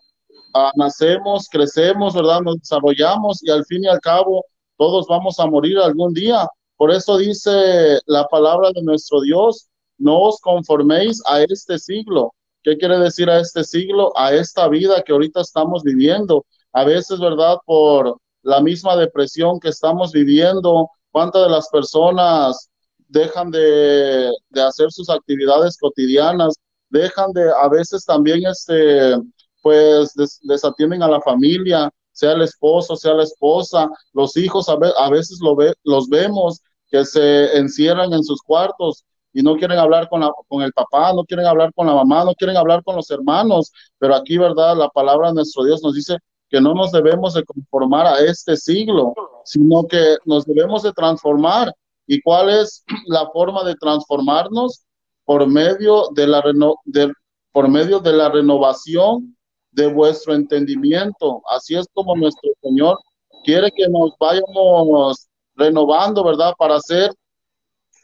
ah, 0.54 0.72
nacemos, 0.76 1.48
crecemos, 1.48 2.14
¿verdad? 2.14 2.40
Nos 2.40 2.58
desarrollamos 2.58 3.42
y 3.42 3.50
al 3.50 3.64
fin 3.66 3.84
y 3.84 3.88
al 3.88 4.00
cabo 4.00 4.44
todos 4.76 5.06
vamos 5.06 5.38
a 5.38 5.46
morir 5.46 5.78
algún 5.78 6.12
día. 6.12 6.46
Por 6.76 6.90
eso 6.90 7.16
dice 7.18 7.98
la 8.06 8.26
palabra 8.28 8.70
de 8.74 8.82
nuestro 8.82 9.20
Dios, 9.20 9.68
no 9.98 10.20
os 10.20 10.40
conforméis 10.40 11.22
a 11.26 11.42
este 11.42 11.78
siglo. 11.78 12.34
¿Qué 12.66 12.76
quiere 12.76 12.98
decir 12.98 13.30
a 13.30 13.38
este 13.38 13.62
siglo? 13.62 14.12
A 14.18 14.34
esta 14.34 14.66
vida 14.66 15.00
que 15.00 15.12
ahorita 15.12 15.40
estamos 15.40 15.84
viviendo. 15.84 16.44
A 16.72 16.82
veces, 16.82 17.20
¿verdad? 17.20 17.58
Por 17.64 18.18
la 18.42 18.60
misma 18.60 18.96
depresión 18.96 19.60
que 19.60 19.68
estamos 19.68 20.10
viviendo, 20.10 20.90
cuántas 21.12 21.44
de 21.44 21.50
las 21.50 21.68
personas 21.68 22.68
dejan 23.06 23.52
de, 23.52 24.32
hacer 24.56 24.90
sus 24.90 25.08
actividades 25.10 25.76
cotidianas, 25.78 26.56
dejan 26.90 27.32
de, 27.34 27.48
a 27.52 27.68
veces 27.68 28.04
también, 28.04 28.44
este, 28.44 29.14
pues, 29.62 30.12
des, 30.14 30.40
desatienden 30.42 31.04
a 31.04 31.08
la 31.08 31.20
familia, 31.20 31.88
sea 32.10 32.32
el 32.32 32.42
esposo, 32.42 32.96
sea 32.96 33.14
la 33.14 33.22
esposa, 33.22 33.88
los 34.12 34.36
hijos, 34.36 34.68
a, 34.68 34.72
a 34.72 35.08
veces 35.08 35.38
lo 35.40 35.54
ve, 35.54 35.72
los 35.84 36.08
vemos 36.08 36.60
que 36.90 37.04
se 37.04 37.56
encierran 37.58 38.12
en 38.12 38.24
sus 38.24 38.42
cuartos 38.42 39.04
y 39.36 39.42
no 39.42 39.54
quieren 39.56 39.78
hablar 39.78 40.08
con, 40.08 40.22
la, 40.22 40.32
con 40.48 40.62
el 40.62 40.72
papá, 40.72 41.12
no 41.12 41.22
quieren 41.22 41.44
hablar 41.44 41.70
con 41.74 41.86
la 41.86 41.92
mamá, 41.92 42.24
no 42.24 42.34
quieren 42.34 42.56
hablar 42.56 42.82
con 42.82 42.96
los 42.96 43.10
hermanos, 43.10 43.70
pero 43.98 44.14
aquí, 44.14 44.38
¿verdad? 44.38 44.74
La 44.74 44.88
palabra 44.88 45.28
de 45.28 45.34
nuestro 45.34 45.64
Dios 45.64 45.82
nos 45.82 45.94
dice 45.94 46.16
que 46.48 46.58
no 46.58 46.72
nos 46.72 46.90
debemos 46.90 47.34
de 47.34 47.44
conformar 47.44 48.06
a 48.06 48.18
este 48.20 48.56
siglo, 48.56 49.12
sino 49.44 49.86
que 49.86 50.16
nos 50.24 50.46
debemos 50.46 50.84
de 50.84 50.92
transformar. 50.94 51.70
¿Y 52.06 52.22
cuál 52.22 52.48
es 52.48 52.82
la 53.08 53.28
forma 53.28 53.62
de 53.64 53.74
transformarnos? 53.74 54.84
Por 55.26 55.46
medio 55.46 56.08
de 56.14 56.26
la, 56.28 56.40
reno, 56.40 56.76
de, 56.86 57.12
por 57.52 57.68
medio 57.68 58.00
de 58.00 58.14
la 58.14 58.30
renovación 58.30 59.36
de 59.70 59.86
vuestro 59.88 60.32
entendimiento. 60.32 61.42
Así 61.50 61.76
es 61.76 61.86
como 61.92 62.16
nuestro 62.16 62.48
Señor 62.62 62.96
quiere 63.44 63.70
que 63.70 63.86
nos 63.90 64.16
vayamos 64.18 65.26
renovando, 65.56 66.24
¿verdad? 66.24 66.54
Para 66.56 66.80
ser 66.80 67.12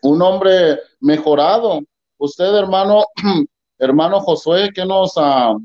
un 0.02 0.20
hombre 0.22 0.78
mejorado. 1.00 1.80
Usted, 2.18 2.54
hermano, 2.54 3.04
hermano 3.78 4.20
Josué, 4.20 4.70
que 4.74 4.84
nos, 4.84 5.16
uh, 5.16 5.58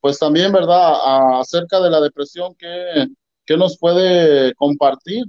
pues 0.00 0.18
también, 0.18 0.52
¿verdad? 0.52 1.40
Acerca 1.40 1.80
de 1.80 1.90
la 1.90 2.00
depresión, 2.00 2.54
¿qué, 2.56 3.06
qué 3.46 3.56
nos 3.56 3.78
puede 3.78 4.54
compartir? 4.54 5.24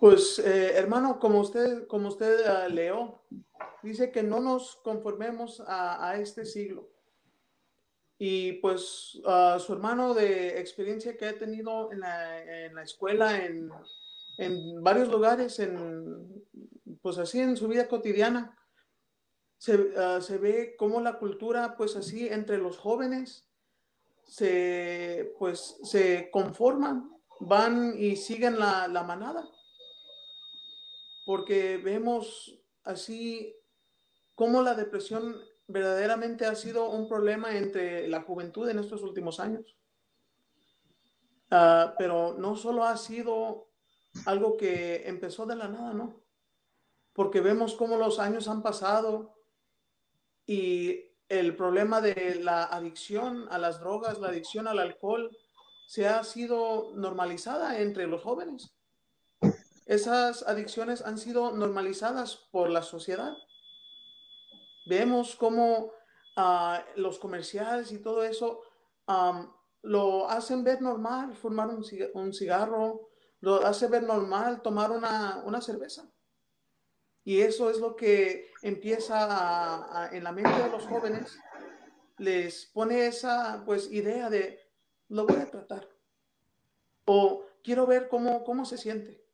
Pues, 0.00 0.38
eh, 0.38 0.72
hermano, 0.76 1.18
como 1.18 1.40
usted, 1.40 1.86
como 1.86 2.08
usted 2.08 2.40
uh, 2.46 2.72
leó, 2.72 3.22
dice 3.82 4.10
que 4.12 4.22
no 4.22 4.40
nos 4.40 4.76
conformemos 4.76 5.60
a, 5.60 6.08
a 6.08 6.16
este 6.16 6.44
siglo. 6.44 6.88
Y 8.20 8.54
pues 8.54 9.16
uh, 9.24 9.60
su 9.60 9.72
hermano 9.72 10.12
de 10.12 10.58
experiencia 10.58 11.16
que 11.16 11.26
ha 11.26 11.38
tenido 11.38 11.92
en 11.92 12.00
la, 12.00 12.64
en 12.66 12.74
la 12.74 12.82
escuela, 12.82 13.44
en, 13.44 13.70
en, 14.38 14.82
varios 14.82 15.08
lugares, 15.08 15.58
en, 15.58 16.46
pues 17.02 17.18
así 17.18 17.40
en 17.40 17.56
su 17.56 17.68
vida 17.68 17.88
cotidiana, 17.88 18.56
se, 19.58 19.74
uh, 19.76 20.22
se 20.22 20.38
ve 20.38 20.76
cómo 20.78 21.00
la 21.00 21.18
cultura, 21.18 21.76
pues 21.76 21.96
así, 21.96 22.28
entre 22.28 22.58
los 22.58 22.78
jóvenes, 22.78 23.46
se, 24.24 25.34
pues, 25.38 25.76
se 25.82 26.30
conforman, 26.30 27.10
van 27.40 27.94
y 27.98 28.16
siguen 28.16 28.58
la, 28.58 28.88
la 28.88 29.02
manada. 29.02 29.48
Porque 31.26 31.76
vemos 31.78 32.58
así 32.84 33.54
cómo 34.34 34.62
la 34.62 34.74
depresión 34.74 35.36
verdaderamente 35.66 36.46
ha 36.46 36.54
sido 36.54 36.88
un 36.90 37.08
problema 37.08 37.56
entre 37.56 38.08
la 38.08 38.22
juventud 38.22 38.68
en 38.68 38.78
estos 38.78 39.02
últimos 39.02 39.40
años. 39.40 39.76
Uh, 41.50 41.92
pero 41.98 42.34
no 42.38 42.56
solo 42.56 42.84
ha 42.84 42.96
sido 42.96 43.67
algo 44.26 44.56
que 44.56 45.08
empezó 45.08 45.46
de 45.46 45.56
la 45.56 45.68
nada, 45.68 45.92
¿no? 45.92 46.22
Porque 47.12 47.40
vemos 47.40 47.74
cómo 47.74 47.96
los 47.96 48.18
años 48.18 48.48
han 48.48 48.62
pasado 48.62 49.34
y 50.46 51.04
el 51.28 51.56
problema 51.56 52.00
de 52.00 52.36
la 52.36 52.64
adicción 52.64 53.46
a 53.50 53.58
las 53.58 53.80
drogas, 53.80 54.18
la 54.18 54.28
adicción 54.28 54.66
al 54.68 54.78
alcohol, 54.78 55.36
se 55.86 56.06
ha 56.06 56.22
sido 56.24 56.92
normalizada 56.94 57.80
entre 57.80 58.06
los 58.06 58.22
jóvenes. 58.22 58.74
Esas 59.86 60.42
adicciones 60.42 61.02
han 61.02 61.18
sido 61.18 61.52
normalizadas 61.52 62.48
por 62.50 62.70
la 62.70 62.82
sociedad 62.82 63.34
vemos 64.88 65.36
cómo 65.36 65.92
uh, 66.36 66.78
los 66.96 67.18
comerciales 67.18 67.92
y 67.92 67.98
todo 67.98 68.24
eso 68.24 68.62
lo 69.82 70.28
hacen 70.28 70.64
ver 70.64 70.82
normal, 70.82 71.34
fumar 71.34 71.68
un, 71.68 72.32
cigarro, 72.34 73.07
lo 73.40 73.64
hace 73.66 73.86
ver 73.86 74.02
normal 74.02 74.62
tomar 74.62 74.90
una, 74.90 75.42
una 75.44 75.60
cerveza. 75.60 76.10
Y 77.24 77.40
eso 77.40 77.70
es 77.70 77.78
lo 77.78 77.94
que 77.94 78.50
empieza 78.62 80.08
en 80.12 80.24
la 80.24 80.32
mente 80.32 80.62
de 80.62 80.70
los 80.70 80.86
jóvenes, 80.86 81.38
les 82.16 82.66
pone 82.66 83.06
esa 83.06 83.62
pues 83.64 83.92
idea 83.92 84.30
de 84.30 84.60
lo 85.08 85.26
voy 85.26 85.36
a 85.36 85.50
tratar 85.50 85.88
o 87.08 87.46
quiero 87.64 87.86
ver 87.86 88.08
cómo, 88.08 88.44
cómo 88.44 88.66
se 88.66 88.76
siente. 88.76 89.24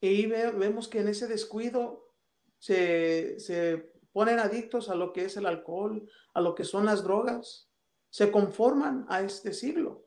Y 0.00 0.26
vemos 0.26 0.86
que 0.86 1.00
en 1.00 1.08
ese 1.08 1.26
descuido 1.26 2.12
se, 2.58 3.40
se 3.40 3.92
ponen 4.12 4.38
adictos 4.38 4.88
a 4.88 4.94
lo 4.94 5.12
que 5.12 5.24
es 5.24 5.36
el 5.36 5.46
alcohol, 5.46 6.08
a 6.32 6.40
lo 6.40 6.54
que 6.54 6.62
son 6.62 6.86
las 6.86 7.02
drogas, 7.02 7.68
se 8.08 8.30
conforman 8.30 9.04
a 9.08 9.22
este 9.22 9.52
siglo. 9.52 10.05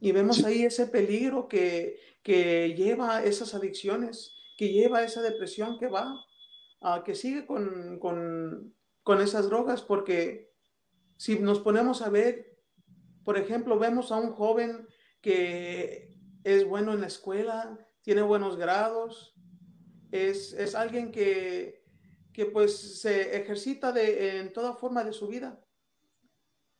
Y 0.00 0.12
vemos 0.12 0.44
ahí 0.44 0.64
ese 0.64 0.86
peligro 0.86 1.48
que, 1.48 1.98
que 2.22 2.74
lleva 2.74 3.24
esas 3.24 3.54
adicciones, 3.54 4.34
que 4.56 4.72
lleva 4.72 5.04
esa 5.04 5.22
depresión 5.22 5.78
que 5.78 5.88
va, 5.88 6.24
uh, 6.82 7.02
que 7.04 7.14
sigue 7.14 7.46
con, 7.46 7.98
con, 7.98 8.74
con 9.02 9.20
esas 9.20 9.48
drogas, 9.48 9.82
porque 9.82 10.52
si 11.16 11.38
nos 11.38 11.60
ponemos 11.60 12.02
a 12.02 12.10
ver, 12.10 12.58
por 13.24 13.38
ejemplo, 13.38 13.78
vemos 13.78 14.12
a 14.12 14.16
un 14.16 14.32
joven 14.32 14.86
que 15.20 16.16
es 16.44 16.64
bueno 16.64 16.92
en 16.92 17.00
la 17.00 17.06
escuela, 17.06 17.78
tiene 18.02 18.22
buenos 18.22 18.56
grados, 18.56 19.34
es, 20.12 20.52
es 20.52 20.74
alguien 20.74 21.10
que, 21.10 21.84
que, 22.32 22.46
pues 22.46 23.00
se 23.00 23.36
ejercita 23.36 23.92
de, 23.92 24.38
en 24.38 24.52
toda 24.52 24.74
forma 24.74 25.02
de 25.02 25.12
su 25.12 25.26
vida. 25.26 25.60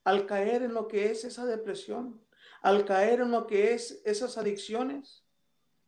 Al 0.04 0.26
caer 0.26 0.62
en 0.62 0.74
lo 0.74 0.86
que 0.86 1.10
es 1.10 1.24
esa 1.24 1.44
depresión, 1.46 2.25
al 2.62 2.84
caer 2.84 3.20
en 3.20 3.30
lo 3.30 3.46
que 3.46 3.74
es 3.74 4.00
esas 4.04 4.38
adicciones, 4.38 5.24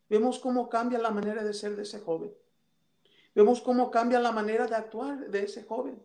vemos 0.09 0.39
cómo 0.39 0.69
cambia 0.69 0.99
la 0.99 1.11
manera 1.11 1.43
de 1.43 1.55
ser 1.55 1.77
de 1.77 1.83
ese 1.83 2.01
joven. 2.01 2.33
Vemos 3.35 3.61
cómo 3.61 3.91
cambia 3.91 4.21
la 4.21 4.33
manera 4.33 4.67
de 4.67 4.75
actuar 4.75 5.31
de 5.31 5.45
ese 5.45 5.65
joven. 5.65 6.03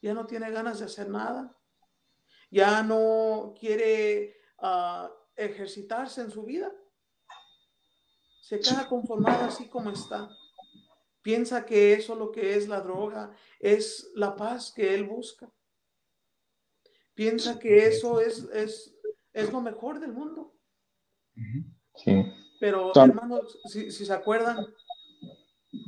Ya 0.00 0.14
no 0.14 0.26
tiene 0.26 0.50
ganas 0.50 0.78
de 0.78 0.86
hacer 0.86 1.08
nada. 1.08 1.54
Ya 2.50 2.82
no 2.82 3.54
quiere 3.58 4.36
uh, 4.62 5.08
ejercitarse 5.36 6.22
en 6.22 6.30
su 6.30 6.44
vida 6.44 6.72
se 8.48 8.58
queda 8.60 8.88
conformado 8.88 9.44
así 9.44 9.68
como 9.68 9.90
está. 9.90 10.26
Piensa 11.20 11.66
que 11.66 11.92
eso 11.92 12.14
lo 12.14 12.32
que 12.32 12.56
es 12.56 12.66
la 12.66 12.80
droga 12.80 13.30
es 13.60 14.10
la 14.14 14.34
paz 14.36 14.72
que 14.72 14.94
él 14.94 15.04
busca. 15.04 15.52
Piensa 17.12 17.58
que 17.58 17.86
eso 17.86 18.22
es, 18.22 18.44
es, 18.54 18.97
es 19.32 19.52
lo 19.52 19.60
mejor 19.60 20.00
del 20.00 20.12
mundo. 20.12 20.54
Sí. 21.94 22.24
Pero, 22.60 22.92
hermanos, 22.94 23.58
si, 23.66 23.90
si, 23.90 24.04
se 24.04 24.12
acuerdan 24.12 24.66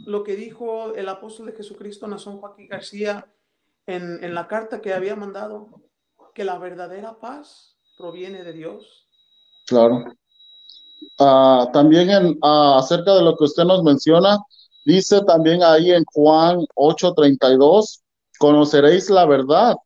lo 0.07 0.22
que 0.22 0.37
dijo 0.37 0.94
el 0.94 1.09
apóstol 1.09 1.46
de 1.46 1.53
Jesucristo, 1.53 2.07
Nazón 2.07 2.38
Joaquín 2.38 2.68
García, 2.68 3.26
en, 3.87 4.22
en 4.22 4.35
la 4.35 4.46
carta 4.46 4.81
que 4.81 4.94
había 4.94 5.16
mandado, 5.16 5.83
que 6.35 6.44
la 6.44 6.59
verdadera 6.59 7.18
paz 7.18 7.76
proviene 7.98 8.44
de 8.44 8.53
Dios. 8.53 9.09
Claro. 9.66 10.05
Uh, 11.18 11.70
también 11.72 12.11
en, 12.11 12.38
uh, 12.42 12.79
acerca 12.79 13.14
de 13.14 13.22
lo 13.22 13.37
que 13.37 13.44
usted 13.44 13.64
nos 13.64 13.83
menciona, 13.83 14.38
dice 14.85 15.22
también 15.24 15.62
ahí 15.62 15.92
en 15.92 16.05
Juan 16.12 16.64
8:32, 16.74 18.03
conoceréis 18.38 19.11
la 19.11 19.26
verdad 19.26 19.76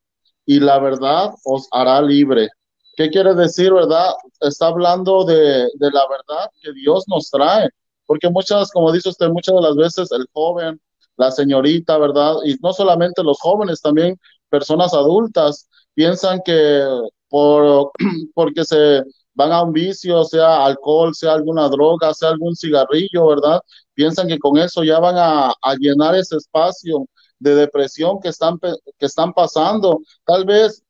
y 0.46 0.60
la 0.60 0.78
verdad 0.78 1.34
os 1.44 1.68
hará 1.72 2.00
libre. 2.02 2.48
¿Qué 2.96 3.10
quiere 3.10 3.34
decir, 3.34 3.72
verdad? 3.72 4.12
Está 4.40 4.68
hablando 4.68 5.24
de, 5.24 5.34
de 5.74 5.90
la 5.90 6.02
verdad 6.08 6.50
que 6.60 6.72
Dios 6.72 7.04
nos 7.08 7.30
trae, 7.30 7.68
porque 8.06 8.28
muchas, 8.30 8.70
como 8.70 8.92
dice 8.92 9.08
usted, 9.08 9.28
muchas 9.28 9.54
de 9.54 9.62
las 9.62 9.76
veces 9.76 10.12
el 10.12 10.26
joven, 10.32 10.80
la 11.16 11.30
señorita, 11.30 11.98
¿verdad? 11.98 12.36
Y 12.44 12.56
no 12.62 12.72
solamente 12.72 13.22
los 13.22 13.38
jóvenes, 13.40 13.80
también 13.80 14.18
personas 14.48 14.94
adultas 14.94 15.68
piensan 15.94 16.40
que 16.44 16.84
por, 17.28 17.90
porque 18.34 18.64
se 18.64 19.02
van 19.34 19.52
a 19.52 19.62
un 19.62 19.72
vicio, 19.72 20.24
sea 20.24 20.64
alcohol, 20.64 21.14
sea 21.14 21.32
alguna 21.32 21.68
droga, 21.68 22.14
sea 22.14 22.30
algún 22.30 22.54
cigarrillo, 22.54 23.26
¿verdad? 23.26 23.60
Piensan 23.94 24.28
que 24.28 24.38
con 24.38 24.56
eso 24.58 24.84
ya 24.84 25.00
van 25.00 25.16
a, 25.18 25.48
a 25.50 25.74
llenar 25.78 26.14
ese 26.14 26.36
espacio 26.36 27.06
de 27.38 27.54
depresión 27.54 28.20
que 28.20 28.28
están, 28.28 28.58
que 28.60 29.06
están 29.06 29.32
pasando. 29.32 30.00
Tal 30.24 30.44
vez 30.44 30.82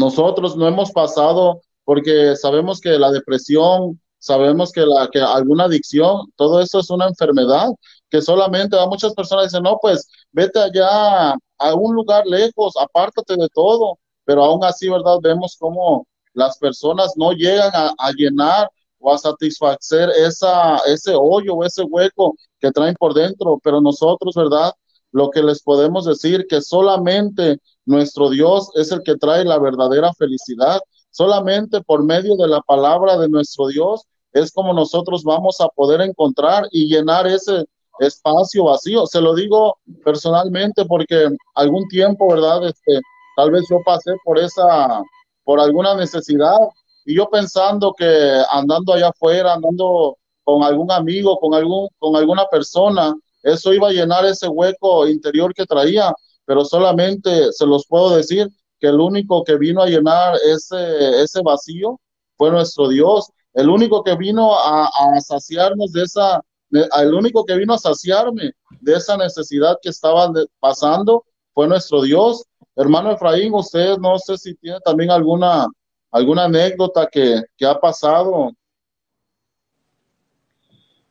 nosotros 0.00 0.56
no 0.56 0.66
hemos 0.66 0.90
pasado 0.92 1.60
porque 1.84 2.34
sabemos 2.34 2.80
que 2.80 2.98
la 2.98 3.10
depresión, 3.10 4.00
sabemos 4.18 4.72
que, 4.72 4.80
la, 4.86 5.08
que 5.12 5.20
alguna 5.20 5.64
adicción, 5.64 6.32
todo 6.36 6.60
eso 6.60 6.80
es 6.80 6.88
una 6.88 7.06
enfermedad 7.06 7.68
que 8.08 8.22
solamente 8.22 8.78
a 8.78 8.86
muchas 8.86 9.14
personas 9.14 9.44
dicen, 9.46 9.62
no, 9.62 9.78
pues 9.80 10.08
vete 10.32 10.58
allá 10.58 11.32
a 11.58 11.74
un 11.74 11.94
lugar 11.94 12.26
lejos, 12.26 12.74
apártate 12.78 13.34
de 13.36 13.48
todo, 13.54 13.98
pero 14.24 14.42
aún 14.42 14.64
así, 14.64 14.88
¿verdad? 14.88 15.18
Vemos 15.22 15.56
cómo 15.58 16.06
las 16.32 16.56
personas 16.58 17.12
no 17.16 17.32
llegan 17.32 17.70
a, 17.74 18.10
llenar 18.16 18.70
o 18.98 19.12
a 19.12 19.18
satisfacer 19.18 20.08
esa, 20.10 20.78
ese 20.86 21.12
hoyo 21.14 21.54
o 21.54 21.64
ese 21.64 21.82
hueco 21.82 22.34
que 22.58 22.72
traen 22.72 22.94
por 22.94 23.12
dentro, 23.12 23.60
pero 23.62 23.80
nosotros, 23.82 24.34
¿verdad? 24.34 24.72
Lo 25.12 25.28
que 25.30 25.42
les 25.42 25.62
podemos 25.62 26.06
decir 26.06 26.46
que 26.48 26.62
solamente 26.62 27.58
nuestro 27.90 28.30
Dios 28.30 28.70
es 28.74 28.92
el 28.92 29.02
que 29.02 29.16
trae 29.16 29.44
la 29.44 29.58
verdadera 29.58 30.12
felicidad. 30.14 30.80
Solamente 31.10 31.82
por 31.82 32.04
medio 32.04 32.36
de 32.36 32.48
la 32.48 32.60
palabra 32.60 33.18
de 33.18 33.28
nuestro 33.28 33.66
Dios 33.66 34.06
es 34.32 34.52
como 34.52 34.72
nosotros 34.72 35.24
vamos 35.24 35.60
a 35.60 35.68
poder 35.68 36.00
encontrar 36.00 36.64
y 36.70 36.86
llenar 36.86 37.26
ese 37.26 37.66
espacio 37.98 38.64
vacío. 38.64 39.06
Se 39.06 39.20
lo 39.20 39.34
digo 39.34 39.76
personalmente 40.04 40.84
porque 40.84 41.28
algún 41.54 41.86
tiempo, 41.88 42.28
¿verdad? 42.28 42.68
Este, 42.68 43.00
tal 43.36 43.50
vez 43.50 43.64
yo 43.68 43.78
pasé 43.84 44.12
por 44.24 44.38
esa, 44.38 45.02
por 45.44 45.60
alguna 45.60 45.94
necesidad 45.94 46.58
y 47.04 47.16
yo 47.16 47.28
pensando 47.28 47.92
que 47.92 48.42
andando 48.50 48.92
allá 48.92 49.08
afuera, 49.08 49.54
andando 49.54 50.16
con 50.44 50.62
algún 50.62 50.90
amigo, 50.90 51.38
con 51.38 51.54
algún, 51.54 51.88
con 51.98 52.16
alguna 52.16 52.46
persona, 52.46 53.14
eso 53.42 53.72
iba 53.72 53.88
a 53.88 53.92
llenar 53.92 54.24
ese 54.24 54.48
hueco 54.48 55.06
interior 55.08 55.54
que 55.54 55.66
traía, 55.66 56.12
pero 56.50 56.64
solamente 56.64 57.52
se 57.52 57.64
los 57.64 57.86
puedo 57.86 58.16
decir 58.16 58.48
que 58.80 58.88
el 58.88 58.98
único 58.98 59.44
que 59.44 59.56
vino 59.56 59.82
a 59.82 59.86
llenar 59.86 60.34
ese, 60.44 61.22
ese 61.22 61.42
vacío 61.44 62.00
fue 62.36 62.50
nuestro 62.50 62.88
Dios. 62.88 63.30
El 63.54 63.70
único 63.70 64.02
que 64.02 64.16
vino 64.16 64.58
a, 64.58 64.86
a 64.86 65.20
saciarnos 65.20 65.92
de 65.92 66.02
esa, 66.02 66.42
el 66.72 67.14
único 67.14 67.44
que 67.44 67.54
vino 67.54 67.72
a 67.72 67.78
saciarme 67.78 68.50
de 68.80 68.94
esa 68.94 69.16
necesidad 69.16 69.78
que 69.80 69.90
estaba 69.90 70.28
pasando 70.58 71.24
fue 71.54 71.68
nuestro 71.68 72.02
Dios. 72.02 72.44
Hermano 72.74 73.12
Efraín, 73.12 73.54
usted 73.54 73.96
no 73.98 74.18
sé 74.18 74.36
si 74.36 74.56
tiene 74.56 74.80
también 74.80 75.12
alguna, 75.12 75.68
alguna 76.10 76.46
anécdota 76.46 77.06
que, 77.06 77.44
que 77.56 77.64
ha 77.64 77.78
pasado. 77.78 78.50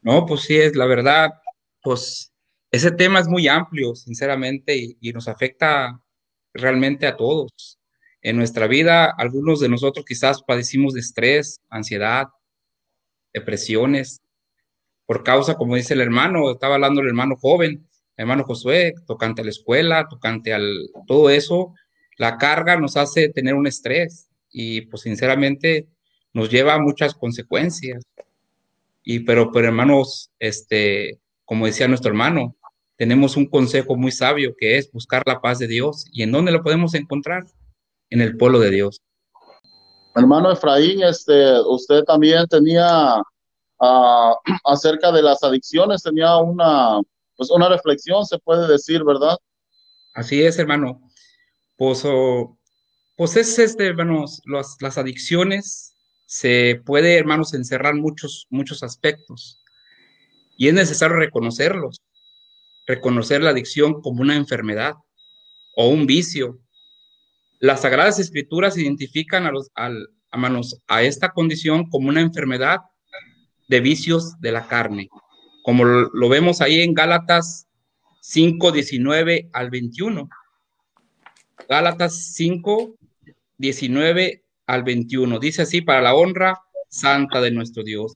No, 0.02 0.26
pues 0.26 0.42
sí, 0.42 0.58
es 0.58 0.76
la 0.76 0.86
verdad, 0.86 1.30
pues 1.82 2.29
ese 2.72 2.92
tema 2.92 3.20
es 3.20 3.28
muy 3.28 3.48
amplio, 3.48 3.96
sinceramente, 3.96 4.76
y, 5.00 5.12
nos 5.12 5.28
afecta 5.28 6.02
realmente 6.54 7.08
a 7.08 7.18
todos. 7.18 7.80
En 8.22 8.38
nuestra 8.38 8.68
vida, 8.68 9.06
algunos 9.18 9.60
de 9.60 9.70
nosotros 9.70 10.06
quizás 10.06 10.44
padecimos 10.44 10.94
de 10.94 11.00
estrés, 11.00 11.60
ansiedad, 11.70 12.28
depresiones, 13.34 14.22
por 15.06 15.24
causa, 15.24 15.56
como 15.56 15.76
dice 15.76 15.96
el 15.96 16.02
hermano, 16.02 16.52
estaba 16.52 16.76
hablando 16.76 17.02
el 17.02 17.08
hermano 17.08 17.36
joven, 17.36 17.88
el 18.18 18.24
hermano 18.24 18.44
Josué, 18.44 18.94
tocante 19.08 19.42
a 19.42 19.46
la 19.46 19.50
escuela, 19.50 20.08
tocante 20.08 20.54
al 20.54 20.90
todo 21.08 21.32
eso, 21.32 21.74
la 22.18 22.38
carga 22.38 22.78
nos 22.78 22.98
hace 22.98 23.30
tener 23.30 23.56
un 23.56 23.66
estrés 23.66 24.30
y 24.52 24.82
pues 24.82 25.04
sinceramente 25.04 25.88
nos 26.34 26.52
lleva 26.52 26.74
a 26.76 26.80
muchas 26.80 27.16
consecuencias. 27.16 28.04
Y 29.04 29.22
pero, 29.22 29.52
pero 29.52 29.68
hermanos, 29.68 30.32
este, 30.38 31.20
como 31.46 31.66
decía 31.66 31.88
nuestro 31.88 32.10
hermano, 32.10 32.56
tenemos 33.00 33.38
un 33.38 33.46
consejo 33.46 33.96
muy 33.96 34.12
sabio 34.12 34.54
que 34.58 34.78
es 34.78 34.92
buscar 34.92 35.24
la 35.26 35.40
paz 35.40 35.58
de 35.58 35.68
Dios. 35.68 36.06
¿Y 36.12 36.22
en 36.22 36.34
dónde 36.34 36.52
lo 36.52 36.62
podemos 36.62 36.94
encontrar? 36.96 37.46
En 38.10 38.20
el 38.20 38.36
pueblo 38.36 38.60
de 38.60 38.72
Dios. 38.72 39.02
Hermano 40.16 40.52
Efraín, 40.52 41.02
este, 41.04 41.62
usted 41.62 42.04
también 42.04 42.46
tenía 42.48 43.22
uh, 43.80 44.34
acerca 44.66 45.14
de 45.14 45.22
las 45.22 45.42
adicciones, 45.44 46.04
tenía 46.04 46.36
una, 46.38 47.00
pues 47.38 47.50
una 47.52 47.70
reflexión, 47.70 48.26
se 48.26 48.38
puede 48.38 48.68
decir, 48.68 49.06
¿verdad? 49.06 49.38
Así 50.14 50.44
es, 50.44 50.60
hermano. 50.60 51.00
Pues, 51.78 52.04
pues 53.16 53.38
es 53.38 53.58
este, 53.60 53.88
hermanos, 53.88 54.42
las, 54.44 54.76
las 54.82 54.98
adicciones 54.98 55.96
se 56.26 56.82
puede, 56.86 57.18
hermanos, 57.18 57.54
encerrar 57.54 57.96
muchos, 57.96 58.46
muchos 58.50 58.84
aspectos 58.84 59.64
y 60.58 60.68
es 60.68 60.74
necesario 60.74 61.16
reconocerlos, 61.16 62.02
reconocer 62.90 63.44
la 63.44 63.52
adicción 63.52 64.02
como 64.02 64.22
una 64.22 64.36
enfermedad 64.36 64.96
o 65.76 65.90
un 65.90 66.08
vicio. 66.08 66.60
Las 67.60 67.82
Sagradas 67.82 68.18
Escrituras 68.18 68.78
identifican 68.78 69.46
a, 69.46 69.52
los, 69.52 69.70
a, 69.76 69.92
manos, 70.38 70.82
a 70.88 71.04
esta 71.04 71.30
condición 71.30 71.88
como 71.88 72.10
una 72.10 72.22
enfermedad 72.22 72.80
de 73.68 73.80
vicios 73.80 74.42
de 74.42 74.52
la 74.52 74.66
carne, 74.68 75.08
como 75.64 75.86
lo, 75.86 76.30
vemos 76.30 76.62
ahí 76.62 76.82
en 76.82 76.96
Gálatas 76.96 77.68
5, 78.22 78.72
19 78.72 79.50
al 79.54 79.70
21. 79.70 80.28
Gálatas 81.70 82.34
5, 82.34 82.96
19 83.60 84.44
al 84.66 84.84
21. 84.84 85.38
Dice 85.38 85.62
así, 85.62 85.82
para 85.82 86.02
la 86.02 86.16
honra 86.16 86.60
santa 86.88 87.40
de 87.40 87.52
nuestro 87.52 87.84
Dios. 87.84 88.16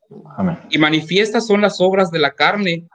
Y 0.71 0.79
manifiestas 0.79 1.45
son 1.45 1.61
las 1.61 1.79
obras 1.79 2.09
de 2.09 2.17
la 2.17 2.31
carne, 2.31 2.87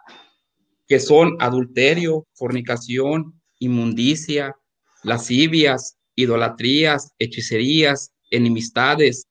que 0.89 0.99
son 0.99 1.37
adulterio, 1.39 2.27
fornicación, 2.35 3.41
inmundicia, 3.59 4.57
lascivias, 5.05 5.97
idolatrías, 6.17 7.13
hechicerías, 7.19 8.11
enemistades, 8.31 9.27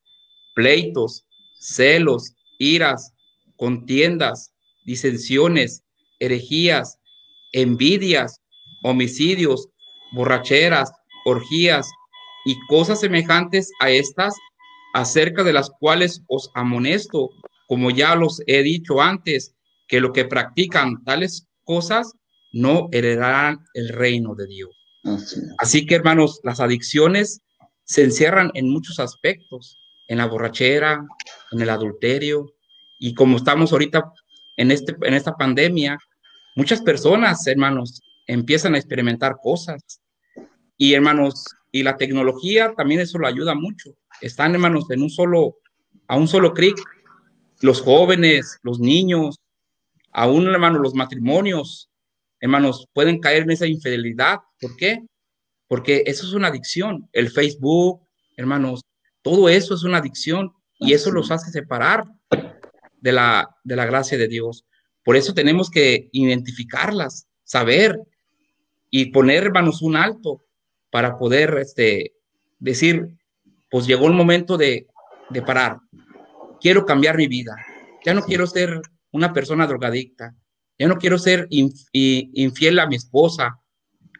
pleitos, 0.55 1.25
celos, 1.59 2.33
iras, 2.59 3.11
contiendas, 3.57 4.53
disensiones, 4.85 5.83
herejías, 6.19 6.97
envidias, 7.53 8.39
homicidios, 8.83 9.67
borracheras, 10.13 10.91
orgías 11.25 11.89
y 12.45 12.55
cosas 12.69 13.01
semejantes 13.01 13.71
a 13.81 13.89
estas 13.89 14.35
acerca 14.93 15.43
de 15.43 15.53
las 15.53 15.69
cuales 15.79 16.21
os 16.27 16.49
amonesto, 16.53 17.29
como 17.67 17.91
ya 17.91 18.15
los 18.15 18.41
he 18.47 18.63
dicho 18.63 19.01
antes, 19.01 19.56
que 19.87 19.99
lo 19.99 20.13
que 20.13 20.25
practican 20.25 21.03
tales 21.03 21.47
cosas 21.63 22.13
no 22.51 22.89
heredarán 22.91 23.59
el 23.73 23.89
reino 23.89 24.35
de 24.35 24.47
Dios. 24.47 24.69
Así, 25.57 25.85
que, 25.85 25.95
hermanos, 25.95 26.39
las 26.43 26.59
adicciones 26.59 27.41
se 27.83 28.03
encierran 28.03 28.51
en 28.55 28.69
muchos 28.69 28.99
aspectos, 28.99 29.77
en 30.07 30.17
la 30.17 30.25
borrachera, 30.25 31.05
en 31.51 31.61
el 31.61 31.69
adulterio, 31.69 32.53
y 32.99 33.13
como 33.13 33.37
estamos 33.37 33.71
ahorita 33.71 34.11
en, 34.57 34.71
este, 34.71 34.95
en 35.01 35.13
esta 35.13 35.35
pandemia, 35.35 35.97
muchas 36.55 36.81
personas, 36.81 37.45
hermanos, 37.47 38.01
empiezan 38.25 38.75
a 38.75 38.77
experimentar 38.77 39.37
cosas. 39.41 40.01
Y, 40.77 40.93
hermanos, 40.93 41.45
y 41.71 41.83
la 41.83 41.95
tecnología 41.95 42.73
también 42.75 43.01
eso 43.01 43.17
lo 43.17 43.27
ayuda 43.27 43.55
mucho 43.55 43.91
están, 44.21 44.53
hermanos, 44.53 44.89
en 44.89 45.01
un 45.01 45.09
solo, 45.09 45.57
a 46.07 46.15
un 46.15 46.27
solo 46.27 46.53
clic, 46.53 46.77
los 47.61 47.81
jóvenes, 47.81 48.59
los 48.63 48.79
niños, 48.79 49.39
aún, 50.17 50.47
hermanos, 50.47 50.81
los 50.81 50.95
matrimonios, 50.95 51.91
hermanos, 52.39 52.87
pueden 52.91 53.19
caer 53.19 53.43
en 53.43 53.51
esa 53.51 53.67
infidelidad. 53.67 54.39
¿Por 54.59 54.75
qué? 54.75 55.05
Porque 55.67 56.01
eso 56.07 56.25
es 56.25 56.33
una 56.33 56.47
adicción. 56.47 57.07
El 57.13 57.29
Facebook, 57.29 58.01
hermanos, 58.35 58.81
todo 59.21 59.47
eso 59.47 59.75
es 59.75 59.83
una 59.83 59.99
adicción 59.99 60.51
y 60.79 60.93
eso 60.93 61.11
los 61.11 61.29
hace 61.29 61.51
separar 61.51 62.05
de 62.99 63.11
la, 63.11 63.47
de 63.63 63.75
la 63.75 63.85
gracia 63.85 64.17
de 64.17 64.27
Dios. 64.27 64.65
Por 65.03 65.15
eso 65.15 65.35
tenemos 65.35 65.69
que 65.69 66.09
identificarlas, 66.11 67.27
saber 67.43 68.01
y 68.89 69.11
poner, 69.11 69.43
hermanos, 69.43 69.83
un 69.83 69.97
alto 69.97 70.43
para 70.89 71.19
poder 71.19 71.59
este, 71.59 72.15
decir, 72.57 73.07
pues 73.69 73.85
llegó 73.85 74.07
el 74.07 74.13
momento 74.13 74.57
de, 74.57 74.87
parar. 75.45 75.77
Quiero 76.59 76.87
cambiar 76.87 77.17
mi 77.17 77.27
vida. 77.27 77.55
Ya 78.03 78.15
no 78.15 78.23
quiero 78.23 78.47
ser 78.47 78.81
una 79.17 79.33
persona 79.33 79.67
drogadicta. 79.67 80.35
Ya 80.79 80.87
no 80.87 80.97
quiero 80.97 81.17
ser 81.17 81.47
infiel 81.49 82.79
a 82.79 82.87
mi 82.87 82.95
esposa. 82.95 83.59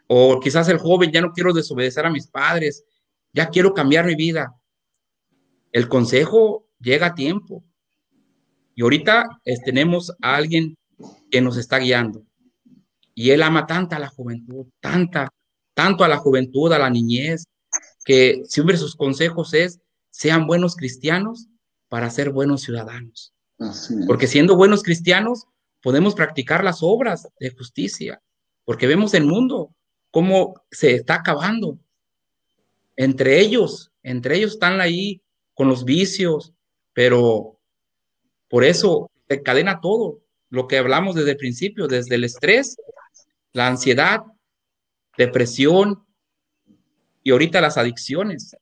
O 0.08 0.40
quizás 0.40 0.68
el 0.68 0.78
joven, 0.78 1.12
ya 1.12 1.20
no 1.20 1.32
quiero 1.32 1.52
desobedecer 1.52 2.04
a 2.04 2.10
mis 2.10 2.26
padres. 2.26 2.84
Ya 3.32 3.48
quiero 3.48 3.74
cambiar 3.74 4.06
mi 4.06 4.14
vida. 4.14 4.54
El 5.72 5.88
consejo 5.88 6.66
llega 6.80 7.08
a 7.08 7.14
tiempo. 7.14 7.64
Y 8.74 8.82
ahorita 8.82 9.40
tenemos 9.64 10.12
a 10.20 10.36
alguien 10.36 10.76
que 11.30 11.40
nos 11.40 11.56
está 11.56 11.78
guiando. 11.78 12.24
Y 13.14 13.30
él 13.30 13.42
ama 13.42 13.66
tanta 13.66 13.96
a 13.96 13.98
la 14.00 14.08
juventud, 14.08 14.66
tanta, 14.80 15.28
tanto 15.74 16.04
a 16.04 16.08
la 16.08 16.18
juventud, 16.18 16.72
a 16.72 16.78
la 16.78 16.90
niñez, 16.90 17.44
que 18.04 18.42
siempre 18.44 18.76
sus 18.76 18.94
consejos 18.94 19.54
es, 19.54 19.80
sean 20.10 20.46
buenos 20.46 20.76
cristianos 20.76 21.48
para 21.88 22.10
ser 22.10 22.30
buenos 22.30 22.62
ciudadanos. 22.62 23.34
Porque 24.06 24.26
siendo 24.26 24.56
buenos 24.56 24.82
cristianos, 24.82 25.46
podemos 25.82 26.14
practicar 26.14 26.64
las 26.64 26.82
obras 26.82 27.28
de 27.38 27.50
justicia, 27.50 28.22
porque 28.64 28.86
vemos 28.86 29.14
el 29.14 29.24
mundo 29.24 29.74
cómo 30.10 30.54
se 30.70 30.94
está 30.94 31.16
acabando. 31.16 31.78
Entre 32.96 33.40
ellos, 33.40 33.92
entre 34.02 34.36
ellos 34.36 34.52
están 34.52 34.80
ahí 34.80 35.22
con 35.54 35.68
los 35.68 35.84
vicios, 35.84 36.52
pero 36.92 37.58
por 38.48 38.64
eso 38.64 39.10
se 39.28 39.42
cadena 39.42 39.80
todo 39.80 40.20
lo 40.50 40.66
que 40.66 40.78
hablamos 40.78 41.14
desde 41.14 41.32
el 41.32 41.36
principio, 41.36 41.86
desde 41.86 42.14
el 42.14 42.24
estrés, 42.24 42.76
la 43.52 43.66
ansiedad, 43.66 44.20
depresión, 45.16 46.04
y 47.22 47.30
ahorita 47.30 47.60
las 47.60 47.76
adicciones. 47.76 48.56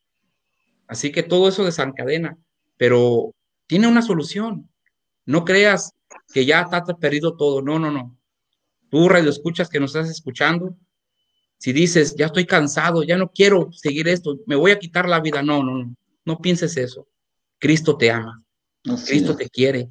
Así 0.89 1.13
que 1.13 1.23
todo 1.23 1.49
eso 1.49 1.65
desencadena, 1.65 2.37
pero 2.77 3.33
tiene 3.69 3.87
una 3.87 4.03
solución. 4.03 4.69
No 5.27 5.45
creas 5.45 5.93
que 6.33 6.47
ya 6.47 6.63
está 6.63 6.83
perdido 6.85 7.37
todo. 7.37 7.61
No, 7.61 7.79
no, 7.79 7.91
no. 7.91 8.17
Tú, 8.89 9.09
radio 9.09 9.29
escuchas 9.29 9.69
que 9.69 9.81
nos 9.81 9.95
estás 9.95 10.11
escuchando, 10.11 10.77
si 11.59 11.73
dices, 11.73 12.15
ya 12.17 12.27
estoy 12.27 12.47
cansado, 12.47 13.03
ya 13.03 13.17
no 13.17 13.31
quiero 13.31 13.71
seguir 13.73 14.09
esto, 14.09 14.39
me 14.47 14.57
voy 14.57 14.71
a 14.71 14.79
quitar 14.79 15.09
la 15.09 15.21
vida. 15.21 15.43
No, 15.43 15.63
no, 15.63 15.79
no. 15.79 15.95
No 16.25 16.39
pienses 16.39 16.77
eso. 16.77 17.07
Cristo 17.59 17.97
te 17.97 18.11
ama. 18.11 18.43
Cristo 19.07 19.37
te 19.37 19.49
quiere. 19.49 19.91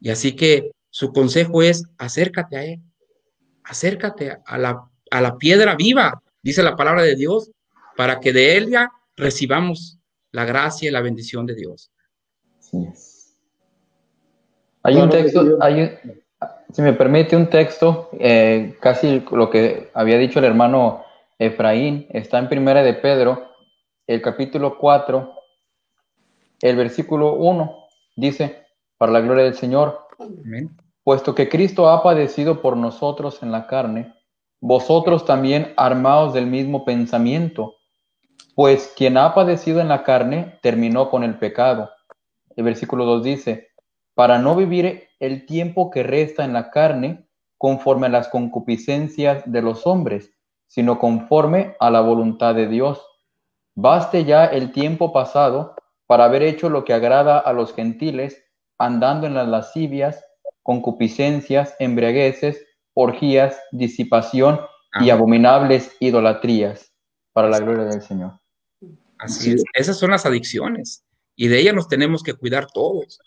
Y 0.00 0.10
así 0.10 0.34
que 0.34 0.70
su 0.90 1.12
consejo 1.12 1.62
es 1.62 1.84
acércate 1.98 2.56
a 2.56 2.64
Él. 2.64 2.82
Acércate 3.64 4.36
a 4.44 4.58
la, 4.58 4.82
a 5.10 5.20
la 5.20 5.36
piedra 5.36 5.76
viva, 5.76 6.22
dice 6.42 6.62
la 6.62 6.76
palabra 6.76 7.02
de 7.02 7.14
Dios, 7.14 7.50
para 7.96 8.20
que 8.20 8.32
de 8.32 8.56
Él 8.56 8.70
ya 8.70 8.90
recibamos 9.16 9.98
la 10.30 10.44
gracia 10.44 10.88
y 10.88 10.92
la 10.92 11.00
bendición 11.00 11.46
de 11.46 11.54
Dios. 11.54 11.90
Hay 14.84 14.96
un 14.96 15.10
texto, 15.10 15.58
hay, 15.60 15.98
si 16.72 16.82
me 16.82 16.92
permite 16.92 17.36
un 17.36 17.48
texto, 17.48 18.10
eh, 18.18 18.76
casi 18.80 19.24
lo 19.30 19.50
que 19.50 19.90
había 19.94 20.18
dicho 20.18 20.38
el 20.38 20.44
hermano 20.44 21.04
Efraín, 21.38 22.06
está 22.10 22.38
en 22.38 22.48
Primera 22.48 22.82
de 22.82 22.94
Pedro, 22.94 23.48
el 24.06 24.20
capítulo 24.22 24.78
4, 24.78 25.34
el 26.62 26.76
versículo 26.76 27.34
1, 27.34 27.76
dice, 28.16 28.66
para 28.96 29.12
la 29.12 29.20
gloria 29.20 29.44
del 29.44 29.54
Señor, 29.54 30.06
puesto 31.04 31.34
que 31.34 31.48
Cristo 31.48 31.88
ha 31.88 32.02
padecido 32.02 32.60
por 32.60 32.76
nosotros 32.76 33.42
en 33.42 33.52
la 33.52 33.66
carne, 33.66 34.14
vosotros 34.60 35.24
también 35.24 35.74
armados 35.76 36.34
del 36.34 36.46
mismo 36.46 36.84
pensamiento, 36.84 37.74
pues 38.54 38.92
quien 38.96 39.16
ha 39.16 39.34
padecido 39.34 39.80
en 39.80 39.88
la 39.88 40.04
carne 40.04 40.58
terminó 40.62 41.10
con 41.10 41.24
el 41.24 41.38
pecado. 41.38 41.90
El 42.54 42.64
versículo 42.64 43.04
2 43.04 43.24
dice, 43.24 43.71
para 44.14 44.38
no 44.38 44.56
vivir 44.56 45.08
el 45.20 45.46
tiempo 45.46 45.90
que 45.90 46.02
resta 46.02 46.44
en 46.44 46.52
la 46.52 46.70
carne 46.70 47.26
conforme 47.58 48.08
a 48.08 48.10
las 48.10 48.28
concupiscencias 48.28 49.44
de 49.46 49.62
los 49.62 49.86
hombres, 49.86 50.32
sino 50.66 50.98
conforme 50.98 51.76
a 51.80 51.90
la 51.90 52.00
voluntad 52.00 52.54
de 52.54 52.66
Dios. 52.66 53.00
Baste 53.74 54.24
ya 54.24 54.46
el 54.46 54.72
tiempo 54.72 55.12
pasado 55.12 55.76
para 56.06 56.24
haber 56.24 56.42
hecho 56.42 56.68
lo 56.68 56.84
que 56.84 56.92
agrada 56.92 57.38
a 57.38 57.52
los 57.52 57.74
gentiles, 57.74 58.42
andando 58.78 59.26
en 59.26 59.34
las 59.34 59.48
lascivias, 59.48 60.24
concupiscencias, 60.62 61.74
embriagueces, 61.78 62.66
orgías, 62.94 63.58
disipación 63.70 64.60
y 65.00 65.10
abominables 65.10 65.96
idolatrías, 66.00 66.92
para 67.32 67.48
la 67.48 67.60
gloria 67.60 67.84
del 67.84 68.02
Señor. 68.02 68.40
Así 69.18 69.52
es, 69.52 69.64
esas 69.72 69.98
son 69.98 70.10
las 70.10 70.26
adicciones 70.26 71.04
y 71.36 71.48
de 71.48 71.60
ellas 71.60 71.74
nos 71.74 71.88
tenemos 71.88 72.22
que 72.22 72.34
cuidar 72.34 72.66
todos. 72.66 73.20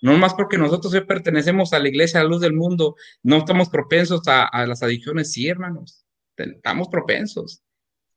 No 0.00 0.16
más 0.16 0.34
porque 0.34 0.58
nosotros 0.58 0.94
hoy 0.94 1.04
pertenecemos 1.04 1.72
a 1.72 1.78
la 1.78 1.88
iglesia, 1.88 2.20
a 2.20 2.22
la 2.22 2.28
luz 2.28 2.40
del 2.40 2.52
mundo, 2.52 2.94
no 3.22 3.38
estamos 3.38 3.68
propensos 3.68 4.22
a, 4.26 4.66
las 4.66 4.82
adicciones, 4.82 5.32
sí, 5.32 5.48
hermanos, 5.48 6.04
estamos 6.36 6.88
propensos. 6.88 7.62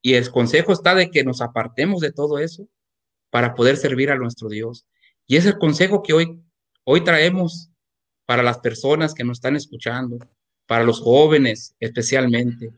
Y 0.01 0.13
el 0.13 0.29
consejo 0.29 0.73
está 0.73 0.95
de 0.95 1.09
que 1.09 1.23
nos 1.23 1.41
apartemos 1.41 2.01
de 2.01 2.11
todo 2.11 2.39
eso 2.39 2.67
para 3.29 3.55
poder 3.55 3.77
servir 3.77 4.11
a 4.11 4.17
nuestro 4.17 4.49
Dios. 4.49 4.85
Y 5.25 5.37
es 5.37 5.45
el 5.45 5.57
consejo 5.57 6.03
que 6.03 6.13
hoy, 6.13 6.41
hoy 6.83 7.03
traemos 7.03 7.69
para 8.25 8.43
las 8.43 8.59
personas 8.59 9.13
que 9.13 9.23
nos 9.23 9.37
están 9.37 9.55
escuchando, 9.55 10.19
para 10.67 10.83
los 10.83 10.99
jóvenes 10.99 11.75
especialmente, 11.79 12.71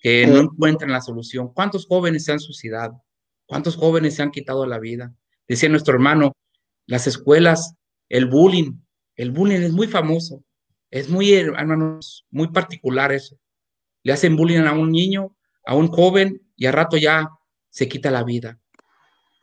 que 0.00 0.26
no 0.26 0.40
encuentran 0.40 0.92
la 0.92 1.02
solución. 1.02 1.52
¿Cuántos 1.52 1.86
jóvenes 1.86 2.24
se 2.24 2.32
han 2.32 2.40
suicidado? 2.40 3.02
¿Cuántos 3.46 3.76
jóvenes 3.76 4.14
se 4.14 4.22
han 4.22 4.30
quitado 4.30 4.66
la 4.66 4.78
vida? 4.78 5.14
Decía 5.46 5.68
nuestro 5.68 5.94
hermano, 5.94 6.32
las 6.86 7.06
escuelas 7.06 7.74
el 8.10 8.26
bullying, 8.26 8.72
el 9.16 9.30
bullying 9.30 9.60
es 9.60 9.72
muy 9.72 9.86
famoso, 9.86 10.44
es 10.90 11.08
muy, 11.08 11.32
hermanos, 11.32 12.26
muy 12.30 12.48
particular 12.48 13.12
eso. 13.12 13.36
Le 14.02 14.12
hacen 14.12 14.36
bullying 14.36 14.64
a 14.64 14.72
un 14.72 14.90
niño, 14.90 15.36
a 15.64 15.74
un 15.74 15.88
joven, 15.88 16.42
y 16.56 16.66
a 16.66 16.72
rato 16.72 16.96
ya 16.96 17.30
se 17.70 17.88
quita 17.88 18.10
la 18.10 18.24
vida. 18.24 18.58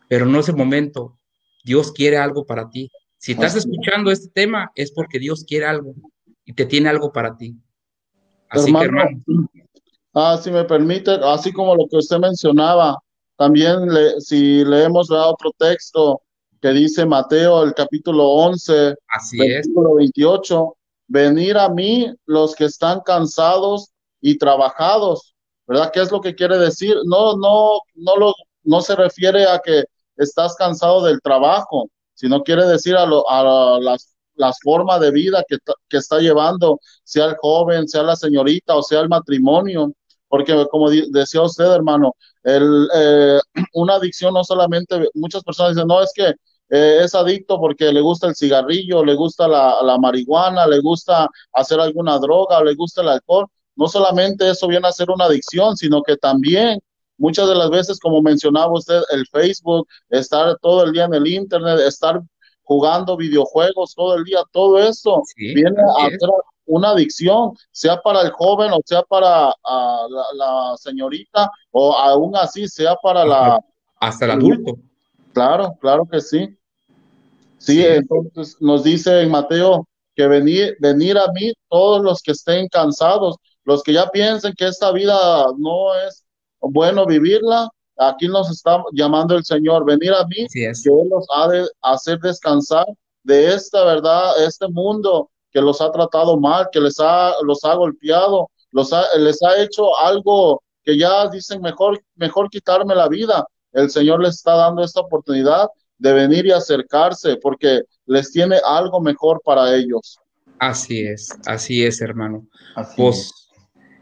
Pero 0.10 0.26
no 0.26 0.40
es 0.40 0.50
el 0.50 0.56
momento. 0.56 1.18
Dios 1.64 1.92
quiere 1.92 2.18
algo 2.18 2.46
para 2.46 2.70
ti. 2.70 2.92
Si 3.18 3.32
estás 3.32 3.56
escuchando 3.56 4.12
este 4.12 4.30
tema, 4.30 4.72
es 4.76 4.92
porque 4.92 5.18
Dios 5.18 5.44
quiere 5.44 5.66
algo 5.66 5.96
y 6.46 6.54
te 6.54 6.66
tiene 6.66 6.90
algo 6.90 7.12
para 7.12 7.36
ti. 7.36 7.56
Así 8.50 8.72
que, 8.72 8.86
hermano. 8.86 9.24
Ah, 10.14 10.40
si 10.42 10.52
me 10.52 10.64
permite, 10.64 11.12
así 11.24 11.52
como 11.52 11.76
lo 11.76 11.88
que 11.90 11.98
usted 11.98 12.18
mencionaba, 12.18 12.98
también 13.38 13.88
le, 13.94 14.20
si 14.20 14.64
leemos 14.66 15.12
otro 15.12 15.52
texto, 15.58 16.22
que 16.68 16.74
dice 16.74 17.06
Mateo, 17.06 17.64
el 17.64 17.74
capítulo 17.74 18.28
11, 18.30 18.96
Así 19.08 19.38
versículo 19.38 19.96
28, 19.96 20.76
venir 21.08 21.58
a 21.58 21.70
mí 21.70 22.14
los 22.26 22.56
que 22.56 22.66
están 22.66 23.00
cansados 23.06 23.92
y 24.20 24.38
trabajados, 24.38 25.34
¿verdad? 25.66 25.92
¿Qué 25.94 26.02
es 26.02 26.12
lo 26.12 26.20
que 26.20 26.36
quiere 26.36 26.58
decir? 26.58 26.98
No, 27.06 27.38
no, 27.38 27.80
no, 27.96 28.18
lo, 28.18 28.34
no 28.64 28.82
se 28.82 28.98
refiere 28.98 29.46
a 29.46 29.60
que 29.60 29.86
estás 30.18 30.56
cansado 30.56 31.06
del 31.06 31.22
trabajo, 31.22 31.90
sino 32.14 32.44
quiere 32.44 32.66
decir 32.66 32.98
a, 32.98 33.06
lo, 33.06 33.30
a 33.30 33.80
las, 33.80 34.14
las 34.36 34.58
formas 34.62 35.00
de 35.00 35.12
vida 35.12 35.46
que, 35.48 35.58
que 35.88 35.98
está 35.98 36.20
llevando, 36.20 36.82
sea 37.06 37.28
el 37.28 37.38
joven, 37.38 37.88
sea 37.88 38.04
la 38.04 38.18
señorita 38.18 38.76
o 38.76 38.84
sea 38.84 39.00
el 39.00 39.08
matrimonio, 39.08 39.94
porque 40.28 40.54
como 40.70 40.90
decía 40.90 41.44
usted, 41.44 41.72
hermano, 41.72 42.14
el, 42.44 42.90
eh, 42.94 43.40
una 43.74 43.96
adicción 43.96 44.34
no 44.34 44.44
solamente, 44.44 45.08
muchas 45.14 45.46
personas 45.46 45.76
dicen, 45.76 45.88
no, 45.88 46.02
es 46.02 46.12
que 46.14 46.34
eh, 46.70 47.00
es 47.04 47.16
adicto 47.16 47.60
porque 47.60 47.92
le 47.92 48.02
gusta 48.02 48.28
el 48.28 48.36
cigarrillo, 48.36 49.04
le 49.04 49.16
gusta 49.16 49.48
la, 49.48 49.82
la, 49.84 49.98
marihuana, 49.98 50.68
le 50.68 50.80
gusta 50.80 51.30
hacer 51.54 51.80
alguna 51.80 52.20
droga, 52.20 52.64
le 52.64 52.76
gusta 52.76 53.02
el 53.02 53.10
alcohol. 53.10 53.48
No 53.76 53.88
solamente 53.88 54.50
eso 54.50 54.68
viene 54.68 54.88
a 54.88 54.92
ser 54.92 55.10
una 55.10 55.26
adicción, 55.26 55.78
sino 55.78 56.02
que 56.02 56.18
también 56.18 56.80
muchas 57.18 57.48
de 57.48 57.56
las 57.56 57.70
veces, 57.70 58.00
como 58.00 58.22
mencionaba 58.22 58.74
usted, 58.74 59.02
el 59.12 59.26
Facebook, 59.28 59.88
estar 60.10 60.58
todo 60.62 60.84
el 60.84 60.92
día 60.92 61.06
en 61.06 61.14
el 61.14 61.28
Internet, 61.28 61.80
estar 61.80 62.22
jugando 62.64 63.16
videojuegos 63.16 63.96
todo 63.96 64.16
el 64.16 64.26
día, 64.26 64.40
todo 64.52 64.78
eso 64.78 65.24
viene 65.38 65.82
a 66.00 66.10
ser 66.10 66.30
una 66.66 66.90
adicción, 66.90 67.54
sea 67.72 68.02
para 68.02 68.22
el 68.22 68.32
joven 68.32 68.72
o 68.74 68.82
sea 68.84 69.04
para 69.04 69.54
la, 70.34 70.76
señorita 70.78 71.50
o 71.72 71.94
aún 71.94 72.36
así 72.36 72.68
sea 72.68 72.96
para 73.02 73.24
la... 73.24 73.60
Hasta 74.02 74.26
el 74.26 74.32
adulto. 74.32 74.78
Claro, 75.34 75.78
claro 75.80 76.06
que 76.12 76.20
sí. 76.20 76.57
Sí, 77.58 77.84
entonces 77.84 78.56
nos 78.60 78.84
dice 78.84 79.22
en 79.22 79.32
Mateo 79.32 79.88
que 80.16 80.28
venir, 80.28 80.76
venir 80.80 81.18
a 81.18 81.32
mí 81.32 81.54
todos 81.70 82.02
los 82.02 82.22
que 82.22 82.32
estén 82.32 82.68
cansados, 82.68 83.36
los 83.64 83.84
que 83.84 83.94
ya 83.94 84.10
piensen 84.10 84.54
que 84.58 84.68
esta 84.68 84.92
vida 84.92 85.46
no 85.58 85.94
es 85.96 86.24
bueno 86.60 87.06
vivirla, 87.06 87.70
aquí 87.98 88.28
nos 88.28 88.50
está 88.50 88.84
llamando 88.94 89.36
el 89.36 89.44
Señor, 89.44 89.86
venir 89.86 90.14
a 90.14 90.26
mí, 90.26 90.48
que 90.52 90.66
Él 90.70 91.10
los 91.10 91.26
ha 91.36 91.48
de 91.48 91.68
hacer 91.82 92.20
descansar 92.20 92.86
de 93.24 93.54
esta 93.54 93.84
verdad, 93.84 94.44
este 94.46 94.68
mundo 94.68 95.30
que 95.52 95.62
los 95.62 95.82
ha 95.82 95.92
tratado 95.92 96.40
mal, 96.40 96.68
que 96.72 96.80
les 96.80 97.00
ha, 97.00 97.34
los 97.44 97.64
ha 97.64 97.74
golpeado, 97.76 98.50
los 98.72 98.92
les 99.18 99.42
ha 99.44 99.62
hecho 99.62 99.98
algo 99.98 100.62
que 100.84 100.98
ya 100.98 101.28
dicen 101.28 101.62
mejor, 101.62 102.02
mejor 102.16 102.50
quitarme 102.50 102.96
la 102.96 103.08
vida. 103.08 103.46
El 103.74 103.90
Señor 103.90 104.22
les 104.22 104.36
está 104.36 104.56
dando 104.56 104.84
esta 104.84 105.02
oportunidad 105.02 105.68
de 105.98 106.14
venir 106.14 106.46
y 106.46 106.52
acercarse 106.52 107.38
porque 107.38 107.82
les 108.06 108.32
tiene 108.32 108.58
algo 108.66 109.02
mejor 109.02 109.42
para 109.44 109.76
ellos. 109.76 110.18
Así 110.60 111.02
es, 111.02 111.30
así 111.46 111.84
es, 111.84 112.02
hermano. 112.02 112.48
pues, 112.96 113.50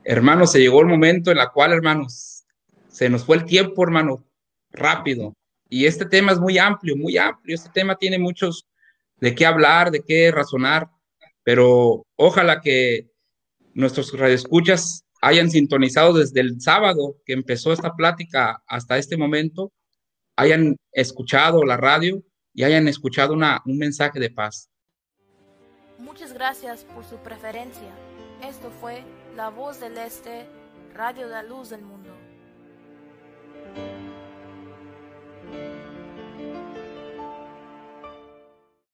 hermano, 0.03 0.47
se 0.47 0.59
llegó 0.59 0.81
el 0.81 0.87
momento 0.87 1.31
en 1.31 1.37
la 1.37 1.49
cual, 1.51 1.73
hermanos, 1.73 2.43
se 2.87 3.09
nos 3.09 3.25
fue 3.25 3.37
el 3.37 3.45
tiempo, 3.45 3.83
hermano, 3.83 4.23
rápido. 4.71 5.33
Y 5.69 5.85
este 5.85 6.05
tema 6.05 6.31
es 6.31 6.39
muy 6.39 6.57
amplio, 6.57 6.95
muy 6.95 7.17
amplio. 7.17 7.55
Este 7.55 7.69
tema 7.73 7.95
tiene 7.95 8.19
muchos 8.19 8.67
de 9.19 9.35
qué 9.35 9.45
hablar, 9.45 9.91
de 9.91 10.01
qué 10.01 10.31
razonar, 10.31 10.87
pero 11.43 12.05
ojalá 12.15 12.61
que 12.61 13.09
nuestros 13.73 14.17
radioescuchas 14.17 15.03
hayan 15.21 15.49
sintonizado 15.49 16.13
desde 16.13 16.39
el 16.39 16.61
sábado 16.61 17.17
que 17.25 17.33
empezó 17.33 17.73
esta 17.73 17.95
plática 17.95 18.61
hasta 18.67 18.97
este 18.97 19.17
momento 19.17 19.71
hayan 20.36 20.77
escuchado 20.91 21.63
la 21.63 21.77
radio 21.77 22.21
y 22.53 22.63
hayan 22.63 22.88
escuchado 22.88 23.33
una, 23.33 23.61
un 23.65 23.77
mensaje 23.77 24.19
de 24.19 24.29
paz. 24.29 24.69
Muchas 25.97 26.33
gracias 26.33 26.83
por 26.86 27.05
su 27.05 27.17
preferencia. 27.17 27.89
Esto 28.43 28.69
fue 28.81 29.03
La 29.36 29.49
Voz 29.49 29.79
del 29.79 29.97
Este, 29.97 30.47
Radio 30.93 31.27
de 31.27 31.33
la 31.33 31.43
Luz 31.43 31.69
del 31.69 31.81
Mundo. 31.81 32.11